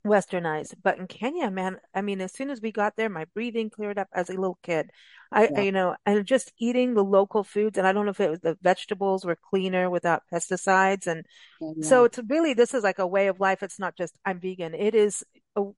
westernized. 0.07 0.75
But 0.83 0.99
in 0.99 1.07
Kenya, 1.07 1.51
man, 1.51 1.79
I 1.95 2.03
mean, 2.03 2.21
as 2.21 2.35
soon 2.35 2.51
as 2.51 2.61
we 2.61 2.71
got 2.71 2.97
there, 2.97 3.09
my 3.09 3.25
breathing 3.33 3.71
cleared 3.71 3.99
up 3.99 4.09
as 4.13 4.29
a 4.29 4.35
little 4.35 4.59
kid. 4.63 4.91
I, 5.33 5.49
yeah. 5.51 5.61
you 5.63 5.73
know, 5.73 5.97
and 6.05 6.27
just 6.27 6.53
eating 6.59 6.93
the 6.93 7.03
local 7.03 7.45
foods. 7.45 7.79
And 7.79 7.87
I 7.87 7.93
don't 7.93 8.05
know 8.05 8.11
if 8.11 8.21
it 8.21 8.31
was 8.31 8.41
the 8.41 8.59
vegetables 8.63 9.25
were 9.25 9.39
cleaner 9.51 9.89
without 9.89 10.23
pesticides. 10.31 11.07
And 11.07 11.25
yeah. 11.61 11.89
so 11.89 12.05
it's 12.05 12.21
really, 12.29 12.53
this 12.53 12.75
is 12.75 12.85
like 12.85 12.99
a 12.99 13.07
way 13.07 13.29
of 13.29 13.41
life. 13.41 13.63
It's 13.63 13.79
not 13.79 13.97
just 13.97 14.15
I'm 14.27 14.39
vegan. 14.39 14.75
It 14.75 14.95
is, 14.95 15.25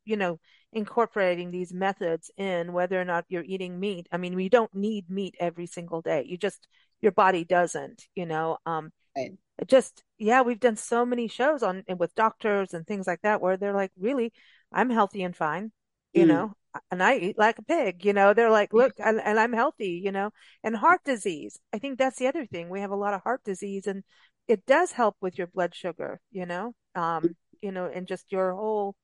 you 0.04 0.16
know, 0.16 0.38
incorporating 0.72 1.50
these 1.50 1.72
methods 1.72 2.30
in 2.36 2.72
whether 2.72 3.00
or 3.00 3.04
not 3.04 3.24
you're 3.28 3.44
eating 3.44 3.78
meat. 3.78 4.08
I 4.12 4.16
mean, 4.16 4.34
we 4.34 4.48
don't 4.48 4.74
need 4.74 5.10
meat 5.10 5.34
every 5.40 5.66
single 5.66 6.02
day. 6.02 6.24
You 6.26 6.36
just, 6.36 6.66
your 7.00 7.12
body 7.12 7.44
doesn't, 7.44 8.04
you 8.14 8.26
know, 8.26 8.58
um, 8.66 8.90
right. 9.16 9.32
just, 9.66 10.02
yeah, 10.18 10.42
we've 10.42 10.60
done 10.60 10.76
so 10.76 11.06
many 11.06 11.28
shows 11.28 11.62
on 11.62 11.84
with 11.98 12.14
doctors 12.14 12.74
and 12.74 12.86
things 12.86 13.06
like 13.06 13.22
that 13.22 13.40
where 13.40 13.56
they're 13.56 13.74
like, 13.74 13.92
really, 13.98 14.32
I'm 14.72 14.90
healthy 14.90 15.22
and 15.22 15.36
fine, 15.36 15.72
you 16.12 16.24
mm. 16.24 16.28
know, 16.28 16.52
and 16.90 17.02
I 17.02 17.16
eat 17.16 17.38
like 17.38 17.58
a 17.58 17.62
pig, 17.62 18.04
you 18.04 18.12
know, 18.12 18.34
they're 18.34 18.50
like, 18.50 18.72
look, 18.72 18.94
and, 18.98 19.20
and 19.20 19.38
I'm 19.38 19.52
healthy, 19.52 20.00
you 20.04 20.12
know, 20.12 20.30
and 20.62 20.76
heart 20.76 21.00
disease. 21.04 21.58
I 21.72 21.78
think 21.78 21.98
that's 21.98 22.18
the 22.18 22.26
other 22.26 22.44
thing. 22.44 22.68
We 22.68 22.80
have 22.80 22.90
a 22.90 22.96
lot 22.96 23.14
of 23.14 23.22
heart 23.22 23.42
disease 23.44 23.86
and 23.86 24.04
it 24.48 24.66
does 24.66 24.92
help 24.92 25.16
with 25.20 25.38
your 25.38 25.46
blood 25.46 25.74
sugar, 25.74 26.20
you 26.30 26.46
know, 26.46 26.74
um, 26.94 27.34
you 27.62 27.72
know, 27.72 27.86
and 27.86 28.06
just 28.06 28.30
your 28.30 28.52
whole, 28.52 28.94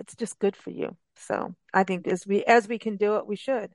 it's 0.00 0.16
just 0.16 0.38
good 0.38 0.56
for 0.56 0.70
you. 0.70 0.96
So 1.16 1.54
I 1.72 1.84
think 1.84 2.08
as 2.08 2.26
we, 2.26 2.42
as 2.44 2.66
we 2.66 2.78
can 2.78 2.96
do 2.96 3.16
it, 3.16 3.26
we 3.26 3.36
should. 3.36 3.70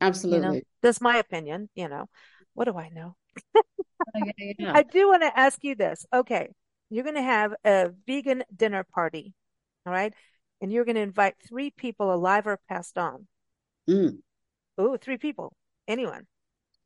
Absolutely. 0.00 0.46
You 0.46 0.54
know? 0.54 0.60
That's 0.82 1.00
my 1.00 1.16
opinion, 1.16 1.68
you 1.74 1.88
know, 1.88 2.06
what 2.54 2.66
do 2.66 2.76
I 2.76 2.90
know? 2.90 3.16
I 4.14 4.84
do 4.84 5.08
want 5.08 5.22
to 5.22 5.38
ask 5.38 5.58
you 5.62 5.74
this. 5.74 6.06
Okay. 6.12 6.50
You're 6.90 7.04
going 7.04 7.16
to 7.16 7.22
have 7.22 7.54
a 7.64 7.90
vegan 8.06 8.44
dinner 8.54 8.84
party. 8.84 9.34
All 9.84 9.92
right 9.92 10.12
and 10.60 10.72
you're 10.72 10.84
going 10.84 10.96
to 10.96 11.02
invite 11.02 11.34
three 11.46 11.70
people 11.70 12.12
alive 12.12 12.46
or 12.46 12.58
passed 12.68 12.98
on. 12.98 13.26
Mm. 13.88 14.18
Oh, 14.78 14.96
three 14.96 15.18
people. 15.18 15.52
Anyone. 15.86 16.26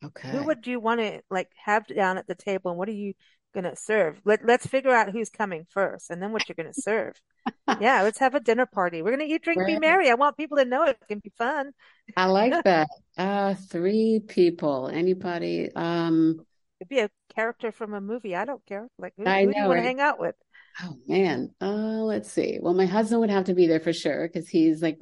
Okay. 0.05 0.31
Who 0.31 0.45
would 0.45 0.67
you 0.67 0.81
want 0.81 1.01
to 1.01 1.21
like 1.31 1.51
have 1.65 1.87
down 1.87 2.19
at 2.19 2.27
the 2.27 2.35
table 2.35 2.71
and 2.71 2.79
what 2.79 2.89
are 2.89 2.93
you 2.93 3.15
going 3.53 3.65
to 3.65 3.77
serve? 3.77 4.21
Let, 4.25 4.45
let's 4.45 4.67
figure 4.67 4.93
out 4.93 5.11
who's 5.11 5.31
coming 5.31 5.67
first 5.71 6.11
and 6.11 6.23
then 6.23 6.33
what 6.33 6.49
you're 6.49 6.57
going 6.57 6.73
to 6.73 6.81
serve. 6.81 7.21
yeah, 7.81 8.03
let's 8.03 8.19
have 8.19 8.35
a 8.35 8.41
dinner 8.41 8.67
party. 8.67 9.03
We're 9.03 9.17
going 9.17 9.29
to 9.29 9.35
eat, 9.35 9.43
drink, 9.43 9.61
right. 9.61 9.67
be 9.67 9.79
merry. 9.79 10.11
I 10.11 10.15
want 10.15 10.37
people 10.37 10.59
to 10.59 10.65
know 10.65 10.85
it 10.85 10.99
can 11.09 11.19
be 11.19 11.33
fun. 11.37 11.73
I 12.17 12.27
like 12.27 12.53
that. 12.65 12.89
Uh, 13.17 13.55
three 13.55 14.21
people. 14.27 14.89
Anybody? 14.93 15.71
Um, 15.75 16.45
It'd 16.81 16.89
be 16.89 17.01
a 17.01 17.11
character 17.35 17.73
from 17.73 17.95
a 17.95 18.01
movie. 18.01 18.35
I 18.35 18.45
don't 18.45 18.65
care. 18.67 18.89
Like, 18.99 19.13
who, 19.17 19.27
I 19.27 19.41
who 19.41 19.47
know, 19.47 19.53
do 19.53 19.59
you 19.59 19.65
want 19.67 19.77
right? 19.77 19.83
to 19.83 19.87
hang 19.87 20.01
out 20.01 20.21
with? 20.21 20.35
Oh 20.83 20.97
man. 21.07 21.51
Uh, 21.61 22.03
let's 22.05 22.31
see. 22.31 22.59
Well, 22.61 22.75
my 22.75 22.87
husband 22.87 23.21
would 23.21 23.31
have 23.31 23.45
to 23.45 23.55
be 23.55 23.67
there 23.67 23.81
for 23.81 23.93
sure 23.93 24.27
because 24.27 24.49
he's 24.49 24.81
like 24.81 24.99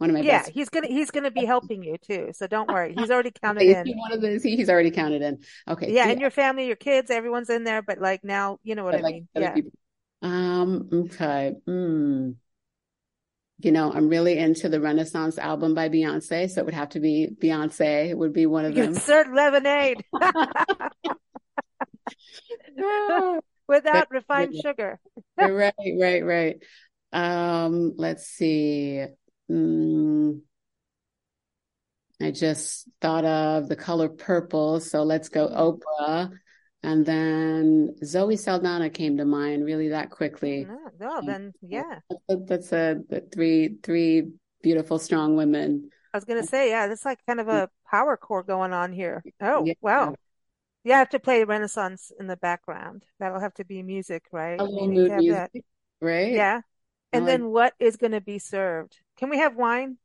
one 0.00 0.08
of 0.08 0.14
my 0.14 0.22
yeah. 0.22 0.38
Best 0.38 0.52
he's 0.52 0.70
gonna 0.70 0.86
he's 0.86 1.10
gonna 1.10 1.30
be 1.30 1.44
helping 1.44 1.82
you 1.82 1.98
too. 1.98 2.30
So 2.32 2.46
don't 2.46 2.70
worry. 2.70 2.94
He's 2.96 3.10
already 3.10 3.32
counted 3.32 3.64
in. 3.64 3.98
One 3.98 4.12
of 4.12 4.22
those. 4.22 4.42
He's 4.42 4.70
already 4.70 4.90
counted 4.90 5.20
in. 5.20 5.40
Okay. 5.68 5.92
Yeah, 5.92 6.08
and 6.08 6.18
your 6.18 6.30
family, 6.30 6.66
your 6.66 6.76
kids, 6.76 7.10
everyone's 7.10 7.50
in 7.50 7.64
there. 7.64 7.82
But 7.82 7.98
like 7.98 8.24
now, 8.24 8.58
you 8.62 8.74
know 8.74 8.84
what 8.84 8.92
but 8.92 9.00
I 9.00 9.02
like 9.02 9.12
mean. 9.12 9.28
Yeah. 9.34 9.52
People. 9.52 9.72
Um. 10.22 10.88
Okay. 10.90 11.52
Hmm. 11.66 12.30
You 13.58 13.72
know, 13.72 13.92
I'm 13.92 14.08
really 14.08 14.38
into 14.38 14.70
the 14.70 14.80
Renaissance 14.80 15.36
album 15.36 15.74
by 15.74 15.90
Beyonce, 15.90 16.48
so 16.48 16.62
it 16.62 16.64
would 16.64 16.72
have 16.72 16.88
to 16.90 17.00
be 17.00 17.28
Beyonce. 17.38 18.08
It 18.08 18.16
would 18.16 18.32
be 18.32 18.46
one 18.46 18.64
of 18.64 18.74
them. 18.74 18.84
Insert 18.94 19.30
lemonade. 19.34 20.02
without 23.68 24.08
but, 24.08 24.10
refined 24.10 24.54
sugar. 24.62 24.98
right, 25.36 25.74
right, 26.00 26.24
right. 26.24 26.56
Um, 27.12 27.92
let's 27.96 28.26
see. 28.26 29.04
Mm, 29.50 30.40
I 32.20 32.30
just 32.30 32.88
thought 33.00 33.24
of 33.24 33.68
the 33.68 33.76
color 33.76 34.08
purple, 34.08 34.80
so 34.80 35.02
let's 35.02 35.28
go 35.28 35.48
mm-hmm. 35.48 36.04
Oprah. 36.04 36.30
And 36.82 37.04
then 37.04 37.96
Zoe 38.02 38.36
Saldana 38.36 38.88
came 38.88 39.18
to 39.18 39.24
mind 39.24 39.64
really 39.64 39.88
that 39.88 40.10
quickly. 40.10 40.66
No, 40.66 40.78
no 40.98 41.20
then 41.26 41.52
yeah. 41.60 41.98
That's 42.28 42.72
a, 42.72 42.96
a 43.10 43.20
three 43.20 43.76
three 43.82 44.30
beautiful 44.62 44.98
strong 44.98 45.36
women. 45.36 45.90
I 46.14 46.16
was 46.16 46.24
gonna 46.24 46.46
say, 46.46 46.70
yeah, 46.70 46.86
that's 46.86 47.04
like 47.04 47.18
kind 47.26 47.40
of 47.40 47.48
a 47.48 47.68
power 47.90 48.16
core 48.16 48.42
going 48.42 48.72
on 48.72 48.92
here. 48.92 49.22
Oh 49.42 49.64
yeah. 49.66 49.74
wow. 49.82 50.14
You 50.82 50.92
have 50.92 51.10
to 51.10 51.20
play 51.20 51.44
Renaissance 51.44 52.10
in 52.18 52.26
the 52.26 52.38
background. 52.38 53.04
That'll 53.18 53.40
have 53.40 53.54
to 53.54 53.64
be 53.66 53.82
music, 53.82 54.24
right? 54.32 54.58
Little 54.58 54.88
mood 54.88 55.12
music, 55.12 55.50
that. 55.52 55.60
right? 56.00 56.32
Yeah. 56.32 56.62
And 57.12 57.26
then 57.26 57.50
what 57.50 57.74
is 57.78 57.96
going 57.96 58.12
to 58.12 58.20
be 58.20 58.38
served? 58.38 58.98
Can 59.20 59.30
we 59.30 59.38
have 59.38 59.54
wine? 59.54 59.98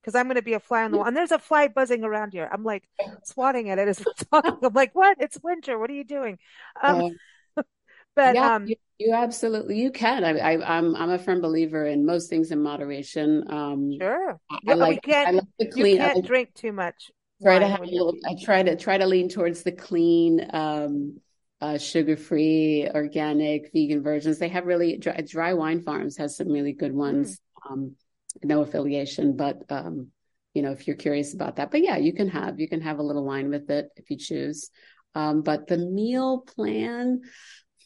Because 0.00 0.14
I'm 0.14 0.26
going 0.26 0.36
to 0.36 0.42
be 0.42 0.54
a 0.54 0.60
fly 0.60 0.84
on 0.84 0.90
the 0.90 0.98
wall. 0.98 1.06
And 1.06 1.16
there's 1.16 1.32
a 1.32 1.38
fly 1.38 1.68
buzzing 1.68 2.04
around 2.04 2.32
here. 2.32 2.48
I'm 2.50 2.64
like 2.64 2.84
swatting 3.24 3.70
at 3.70 3.78
it 3.78 3.88
as 3.88 4.00
we're 4.04 4.12
talking. 4.30 4.58
I'm 4.62 4.72
like, 4.72 4.94
what? 4.94 5.18
It's 5.20 5.38
winter. 5.42 5.78
What 5.78 5.90
are 5.90 5.94
you 5.94 6.04
doing? 6.04 6.38
Um, 6.82 7.16
but 8.14 8.34
yeah, 8.34 8.54
um, 8.54 8.66
you, 8.66 8.76
you, 8.98 9.14
absolutely 9.14 9.78
you 9.78 9.90
can. 9.90 10.24
I, 10.24 10.38
I, 10.38 10.52
am 10.52 10.62
I'm, 10.62 10.96
I'm 10.96 11.10
a 11.10 11.18
firm 11.18 11.40
believer 11.40 11.86
in 11.86 12.06
most 12.06 12.30
things 12.30 12.50
in 12.50 12.62
moderation. 12.62 13.44
Um, 13.50 13.92
sure. 13.98 14.38
I, 14.50 14.72
I 14.72 14.74
like, 14.74 15.02
can't, 15.02 15.28
I 15.28 15.30
like 15.32 15.44
to 15.60 15.70
clean. 15.70 15.96
You 15.96 15.98
can't 15.98 16.16
like, 16.16 16.26
drink 16.26 16.54
too 16.54 16.72
much 16.72 17.10
try 17.42 17.58
to 17.58 17.66
have 17.66 17.80
a 17.80 17.84
little 17.84 18.14
i 18.26 18.34
try 18.42 18.62
to 18.62 18.76
try 18.76 18.96
to 18.96 19.06
lean 19.06 19.28
towards 19.28 19.62
the 19.62 19.72
clean 19.72 20.46
um 20.52 21.18
uh, 21.60 21.78
sugar-free 21.78 22.90
organic 22.94 23.70
vegan 23.72 24.02
versions 24.02 24.38
they 24.38 24.48
have 24.48 24.66
really 24.66 24.98
dry, 24.98 25.18
dry 25.26 25.54
wine 25.54 25.80
farms 25.80 26.16
has 26.16 26.36
some 26.36 26.48
really 26.48 26.72
good 26.72 26.92
ones 26.92 27.40
mm. 27.66 27.72
um 27.72 27.96
no 28.42 28.62
affiliation 28.62 29.36
but 29.36 29.62
um 29.70 30.08
you 30.54 30.62
know 30.62 30.72
if 30.72 30.86
you're 30.86 30.96
curious 30.96 31.34
about 31.34 31.56
that 31.56 31.70
but 31.70 31.82
yeah 31.82 31.96
you 31.96 32.12
can 32.12 32.28
have 32.28 32.58
you 32.58 32.68
can 32.68 32.80
have 32.80 32.98
a 32.98 33.02
little 33.02 33.24
wine 33.24 33.48
with 33.50 33.70
it 33.70 33.88
if 33.96 34.10
you 34.10 34.16
choose 34.16 34.70
um 35.14 35.42
but 35.42 35.66
the 35.66 35.78
meal 35.78 36.40
plan 36.40 37.20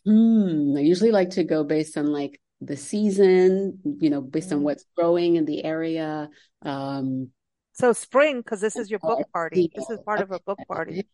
hmm 0.04 0.74
i 0.76 0.80
usually 0.80 1.12
like 1.12 1.30
to 1.30 1.44
go 1.44 1.64
based 1.64 1.96
on 1.96 2.06
like 2.06 2.40
the 2.60 2.76
season 2.76 3.78
you 4.00 4.10
know 4.10 4.20
based 4.20 4.52
on 4.52 4.62
what's 4.62 4.84
growing 4.96 5.36
in 5.36 5.44
the 5.44 5.64
area 5.64 6.28
um 6.62 7.30
so 7.78 7.92
spring, 7.92 8.38
because 8.38 8.60
this 8.60 8.74
is 8.74 8.90
your 8.90 8.98
book 8.98 9.20
party. 9.32 9.70
This 9.72 9.88
is 9.88 10.00
part 10.00 10.20
of 10.20 10.32
a 10.32 10.40
book 10.40 10.58
party. 10.66 11.06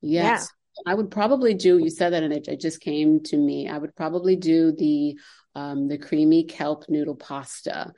Yes. 0.00 0.52
Yeah. 0.76 0.92
I 0.92 0.94
would 0.94 1.10
probably 1.10 1.52
do, 1.52 1.78
you 1.78 1.90
said 1.90 2.12
that 2.12 2.22
and 2.22 2.32
it, 2.32 2.46
it 2.46 2.60
just 2.60 2.80
came 2.80 3.24
to 3.24 3.36
me. 3.36 3.68
I 3.68 3.76
would 3.76 3.96
probably 3.96 4.36
do 4.36 4.70
the, 4.70 5.18
um, 5.56 5.88
the 5.88 5.98
creamy 5.98 6.44
kelp 6.44 6.84
noodle 6.88 7.16
pasta. 7.16 7.92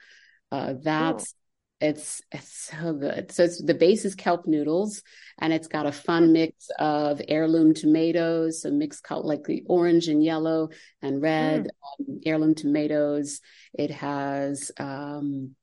Uh, 0.50 0.74
that's, 0.82 1.34
it's, 1.80 2.22
it's 2.32 2.70
so 2.70 2.92
good. 2.94 3.30
So 3.30 3.44
it's, 3.44 3.62
the 3.62 3.74
base 3.74 4.04
is 4.04 4.14
kelp 4.14 4.46
noodles 4.46 5.02
and 5.38 5.52
it's 5.52 5.68
got 5.68 5.86
a 5.86 5.92
fun 5.92 6.32
mix 6.32 6.68
of 6.78 7.20
heirloom 7.28 7.74
tomatoes, 7.74 8.64
a 8.64 8.70
mix 8.70 9.00
color 9.00 9.22
like 9.24 9.44
the 9.44 9.62
orange 9.66 10.08
and 10.08 10.24
yellow 10.24 10.70
and 11.02 11.22
red, 11.22 11.64
mm. 12.00 12.08
um, 12.08 12.20
heirloom 12.24 12.54
tomatoes. 12.54 13.40
It 13.74 13.90
has, 13.92 14.72
um, 14.78 15.54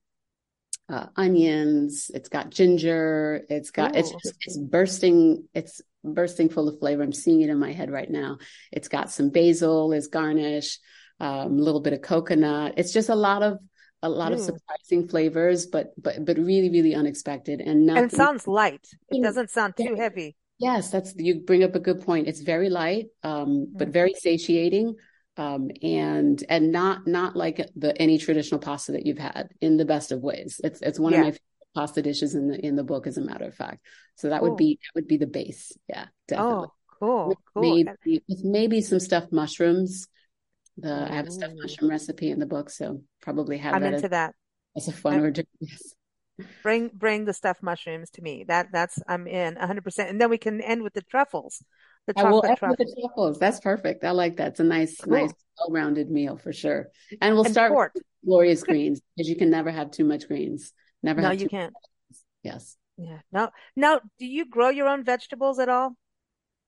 uh, 0.88 1.08
onions. 1.16 2.12
It's 2.14 2.30
got 2.30 2.52
ginger. 2.52 3.44
It's 3.50 3.72
got 3.72 3.96
Ooh. 3.96 4.00
it's 4.00 4.12
just, 4.12 4.36
it's 4.42 4.58
bursting. 4.58 5.48
It's 5.54 5.82
bursting 6.04 6.50
full 6.50 6.70
of 6.70 6.80
flavor. 6.80 7.04
I'm 7.04 7.12
seeing 7.12 7.42
it 7.42 7.50
in 7.50 7.58
my 7.58 7.72
head 7.72 7.90
right 7.90 8.10
now. 8.10 8.38
It's 8.72 8.88
got 8.88 9.10
some 9.10 9.30
basil 9.32 9.94
as 9.94 10.08
garnish, 10.08 10.78
um, 11.20 11.60
a 11.60 11.62
little 11.64 11.82
bit 11.82 11.94
of 11.94 12.02
coconut. 12.02 12.76
It's 12.78 12.94
just 12.94 13.10
a 13.10 13.16
lot 13.16 13.42
of 13.42 13.58
a 14.06 14.10
lot 14.10 14.32
mm. 14.32 14.36
of 14.36 14.42
surprising 14.42 15.08
flavors, 15.08 15.66
but 15.66 15.94
but 16.02 16.24
but 16.24 16.38
really 16.38 16.70
really 16.70 16.96
unexpected 16.96 17.60
and 17.62 17.86
nothing. 17.86 18.04
And 18.04 18.14
it 18.14 18.16
sounds 18.16 18.48
light. 18.48 18.88
It 19.10 19.24
doesn't 19.24 19.50
sound 19.50 19.76
too 19.76 19.96
heavy. 19.96 20.36
Yes, 20.58 20.90
that's 20.90 21.14
you 21.18 21.42
bring 21.42 21.64
up 21.64 21.76
a 21.76 21.80
good 21.80 22.02
point. 22.02 22.28
It's 22.28 22.42
very 22.42 22.70
light, 22.70 23.08
um, 23.24 23.48
mm. 23.48 23.66
but 23.74 23.90
very 23.90 24.14
satiating, 24.14 24.96
um, 25.38 25.70
and 25.82 26.42
and 26.48 26.72
not 26.72 27.08
not 27.08 27.36
like 27.36 27.70
the 27.76 28.00
any 28.02 28.18
traditional 28.18 28.60
pasta 28.60 28.94
that 28.94 29.06
you've 29.06 29.18
had 29.18 29.50
in 29.60 29.78
the 29.78 29.86
best 29.86 30.12
of 30.12 30.22
ways. 30.22 30.62
It's 30.64 30.82
it's 30.82 31.00
one 31.00 31.14
yeah. 31.14 31.20
of 31.20 31.26
my 31.26 31.38
pasta 31.76 32.02
dishes 32.02 32.36
in 32.36 32.48
the 32.48 32.66
in 32.66 32.76
the 32.76 32.84
book, 32.84 33.08
as 33.08 33.18
a 33.18 33.22
matter 33.22 33.46
of 33.46 33.56
fact. 33.56 33.86
So 34.16 34.30
that 34.30 34.40
cool. 34.40 34.52
would 34.52 34.58
be 34.58 34.80
that 34.82 35.00
would 35.00 35.08
be 35.08 35.18
the 35.18 35.28
base. 35.28 35.74
Yeah, 35.90 36.06
definitely. 36.28 36.54
Oh, 36.54 36.72
cool, 37.00 37.38
cool. 37.54 37.62
Maybe, 37.62 38.24
with 38.30 38.44
maybe 38.46 38.82
some 38.82 39.00
stuffed 39.00 39.34
mushrooms. 39.34 40.08
The 40.78 41.08
I 41.10 41.16
have 41.16 41.28
a 41.28 41.32
stuffed 41.32 41.54
oh. 41.58 41.62
mushroom 41.62 41.90
recipe 41.90 42.32
in 42.32 42.40
the 42.40 42.46
book, 42.46 42.70
so 42.70 43.02
probably 43.22 43.58
have 43.58 43.76
I'm 43.76 43.82
that 43.82 43.94
into 43.94 44.06
as, 44.06 44.12
that. 44.12 44.36
As 44.76 44.88
a 44.88 44.92
uh, 44.92 44.96
fun 44.96 45.20
or 45.22 45.34
yes. 45.60 45.94
Bring 46.64 46.90
bring 46.94 47.24
the 47.24 47.34
stuffed 47.34 47.64
mushrooms 47.64 48.10
to 48.12 48.22
me. 48.22 48.44
That 48.48 48.68
that's 48.72 49.00
I'm 49.08 49.26
in 49.26 49.56
100. 49.56 49.84
percent 49.84 50.10
And 50.10 50.20
then 50.20 50.30
we 50.30 50.38
can 50.38 50.60
end 50.62 50.84
with 50.84 50.94
the 50.94 51.02
truffles. 51.02 51.64
The 52.08 52.14
chocolate 52.14 52.58
truffles. 52.60 52.78
The 52.78 53.02
truffles. 53.02 53.40
That's 53.40 53.60
perfect. 53.60 54.04
I 54.04 54.12
like 54.12 54.36
that. 54.38 54.50
It's 54.50 54.60
a 54.60 54.64
nice, 54.64 54.98
cool. 54.98 55.14
nice, 55.14 55.34
well-rounded 55.58 56.12
meal 56.12 56.38
for 56.38 56.54
sure. 56.54 56.90
And 57.22 57.34
we'll 57.34 57.46
and 57.46 57.54
start 57.54 57.74
with 57.74 58.04
glorious 58.26 58.64
greens 58.66 59.02
because 59.16 59.30
you 59.30 59.38
can 59.38 59.50
never 59.50 59.72
have 59.72 59.92
too 59.92 60.04
much 60.04 60.28
greens. 60.28 60.74
Never. 61.02 61.22
No, 61.22 61.32
you 61.32 61.48
can't. 61.48 61.74
Yes. 62.44 62.76
Yeah. 62.98 63.20
No. 63.32 63.50
Now, 63.76 64.02
do 64.20 64.26
you 64.26 64.46
grow 64.46 64.70
your 64.70 64.88
own 64.88 65.04
vegetables 65.04 65.58
at 65.58 65.70
all? 65.70 65.96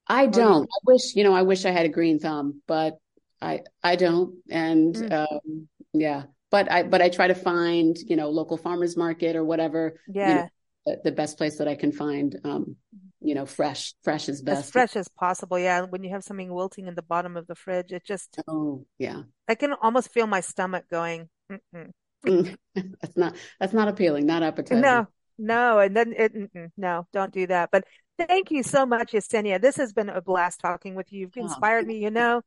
I 0.07 0.27
don't. 0.27 0.63
I 0.63 0.79
wish, 0.85 1.15
you 1.15 1.23
know, 1.23 1.33
I 1.33 1.41
wish 1.41 1.65
I 1.65 1.71
had 1.71 1.85
a 1.85 1.89
green 1.89 2.19
thumb, 2.19 2.61
but 2.67 2.97
I 3.41 3.61
I 3.83 3.95
don't. 3.95 4.35
And 4.49 4.95
mm. 4.95 5.11
um, 5.11 5.67
yeah, 5.93 6.23
but 6.51 6.71
I 6.71 6.83
but 6.83 7.01
I 7.01 7.09
try 7.09 7.27
to 7.27 7.35
find, 7.35 7.97
you 7.97 8.15
know, 8.15 8.29
local 8.29 8.57
farmers 8.57 8.97
market 8.97 9.35
or 9.35 9.43
whatever. 9.43 9.99
Yeah. 10.07 10.29
You 10.29 10.35
know, 10.35 10.49
the, 10.85 11.01
the, 11.05 11.11
best 11.11 11.37
place 11.37 11.57
that 11.57 11.67
I 11.67 11.75
can 11.75 11.91
find. 11.91 12.35
Um, 12.43 12.77
you 13.19 13.35
know, 13.35 13.45
fresh. 13.45 13.93
Fresh 14.03 14.29
is 14.29 14.41
best. 14.41 14.59
As 14.59 14.71
fresh 14.71 14.95
as 14.95 15.07
possible. 15.09 15.59
Yeah. 15.59 15.81
When 15.81 16.03
you 16.03 16.11
have 16.11 16.23
something 16.23 16.53
wilting 16.53 16.87
in 16.87 16.95
the 16.95 17.01
bottom 17.01 17.35
of 17.35 17.47
the 17.47 17.55
fridge, 17.55 17.91
it 17.91 18.05
just. 18.05 18.39
Oh 18.47 18.85
yeah. 18.97 19.23
I 19.47 19.55
can 19.55 19.73
almost 19.73 20.13
feel 20.13 20.27
my 20.27 20.41
stomach 20.41 20.85
going. 20.89 21.29
that's 22.23 23.15
not 23.15 23.35
that's 23.59 23.73
not 23.73 23.87
appealing. 23.87 24.25
Not 24.25 24.43
appetizing. 24.43 24.81
No, 24.81 25.07
no, 25.37 25.79
and 25.79 25.95
then 25.95 26.13
it, 26.17 26.71
no, 26.77 27.07
don't 27.13 27.33
do 27.33 27.47
that. 27.47 27.69
But 27.71 27.85
thank 28.17 28.51
you 28.51 28.63
so 28.63 28.85
much, 28.85 29.11
Yecenia. 29.11 29.61
This 29.61 29.77
has 29.77 29.93
been 29.93 30.09
a 30.09 30.21
blast 30.21 30.59
talking 30.59 30.95
with 30.95 31.11
you. 31.11 31.21
You've 31.21 31.33
oh, 31.37 31.41
inspired 31.41 31.85
me. 31.85 31.97
You 31.97 32.11
know, 32.11 32.41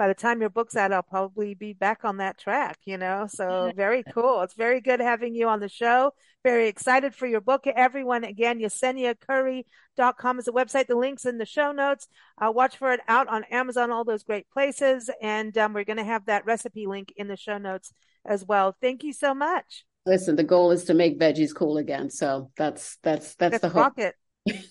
by 0.00 0.08
the 0.08 0.14
time 0.14 0.40
your 0.40 0.48
book's 0.48 0.76
out, 0.76 0.94
I'll 0.94 1.02
probably 1.02 1.52
be 1.52 1.74
back 1.74 2.06
on 2.06 2.16
that 2.16 2.38
track. 2.38 2.78
You 2.86 2.96
know, 2.96 3.26
so 3.28 3.70
very 3.76 4.02
cool. 4.14 4.40
It's 4.40 4.54
very 4.54 4.80
good 4.80 4.98
having 4.98 5.34
you 5.34 5.46
on 5.46 5.60
the 5.60 5.68
show. 5.68 6.12
Very 6.42 6.68
excited 6.68 7.14
for 7.14 7.26
your 7.26 7.42
book, 7.42 7.66
everyone. 7.66 8.24
Again, 8.24 8.60
YeceniaCurrie.com 8.60 10.38
is 10.38 10.46
the 10.46 10.54
website. 10.54 10.86
The 10.86 10.96
links 10.96 11.26
in 11.26 11.36
the 11.36 11.44
show 11.44 11.72
notes. 11.72 12.08
Uh, 12.40 12.50
watch 12.50 12.78
for 12.78 12.92
it 12.92 13.00
out 13.08 13.28
on 13.28 13.44
Amazon, 13.50 13.90
all 13.90 14.04
those 14.04 14.22
great 14.22 14.48
places, 14.48 15.10
and 15.20 15.56
um, 15.58 15.74
we're 15.74 15.84
going 15.84 15.98
to 15.98 16.04
have 16.04 16.24
that 16.24 16.46
recipe 16.46 16.86
link 16.86 17.12
in 17.18 17.28
the 17.28 17.36
show 17.36 17.58
notes 17.58 17.92
as 18.24 18.42
well. 18.42 18.74
Thank 18.80 19.04
you 19.04 19.12
so 19.12 19.34
much. 19.34 19.84
Listen, 20.06 20.34
the 20.34 20.44
goal 20.44 20.70
is 20.70 20.84
to 20.84 20.94
make 20.94 21.20
veggies 21.20 21.54
cool 21.54 21.76
again. 21.76 22.08
So 22.08 22.50
that's 22.56 22.96
that's 23.02 23.34
that's, 23.34 23.60
that's 23.60 23.60
the 23.60 23.68
hope. 23.68 23.98
rocket. 23.98 24.14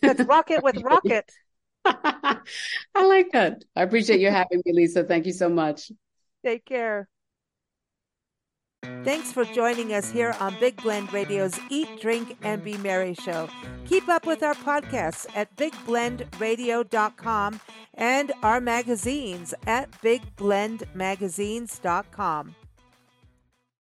That's 0.02 0.24
rocket 0.24 0.64
with 0.64 0.78
rocket. 0.82 1.30
I 2.96 3.06
like 3.06 3.32
that. 3.34 3.64
I 3.76 3.84
appreciate 3.84 4.20
you 4.20 4.30
having 4.30 4.62
me, 4.66 4.74
Lisa. 4.74 5.04
Thank 5.04 5.26
you 5.26 5.34
so 5.34 5.50
much. 5.50 5.92
Take 6.44 6.66
care. 6.66 7.08
Thanks 9.04 9.32
for 9.32 9.46
joining 9.46 9.94
us 9.94 10.10
here 10.10 10.36
on 10.40 10.56
Big 10.60 10.82
Blend 10.82 11.14
Radio's 11.14 11.60
Eat, 11.70 12.00
Drink, 12.00 12.38
and 12.44 12.64
Be 12.64 12.78
Merry 12.78 13.14
show. 13.14 13.50
Keep 13.88 14.08
up 14.08 14.26
with 14.26 14.42
our 14.42 14.56
podcasts 14.56 15.28
at 15.36 15.54
bigblendradio.com 15.58 17.60
and 17.96 18.32
our 18.42 18.62
magazines 18.62 19.54
at 19.68 19.92
bigblendmagazines.com. 20.02 22.56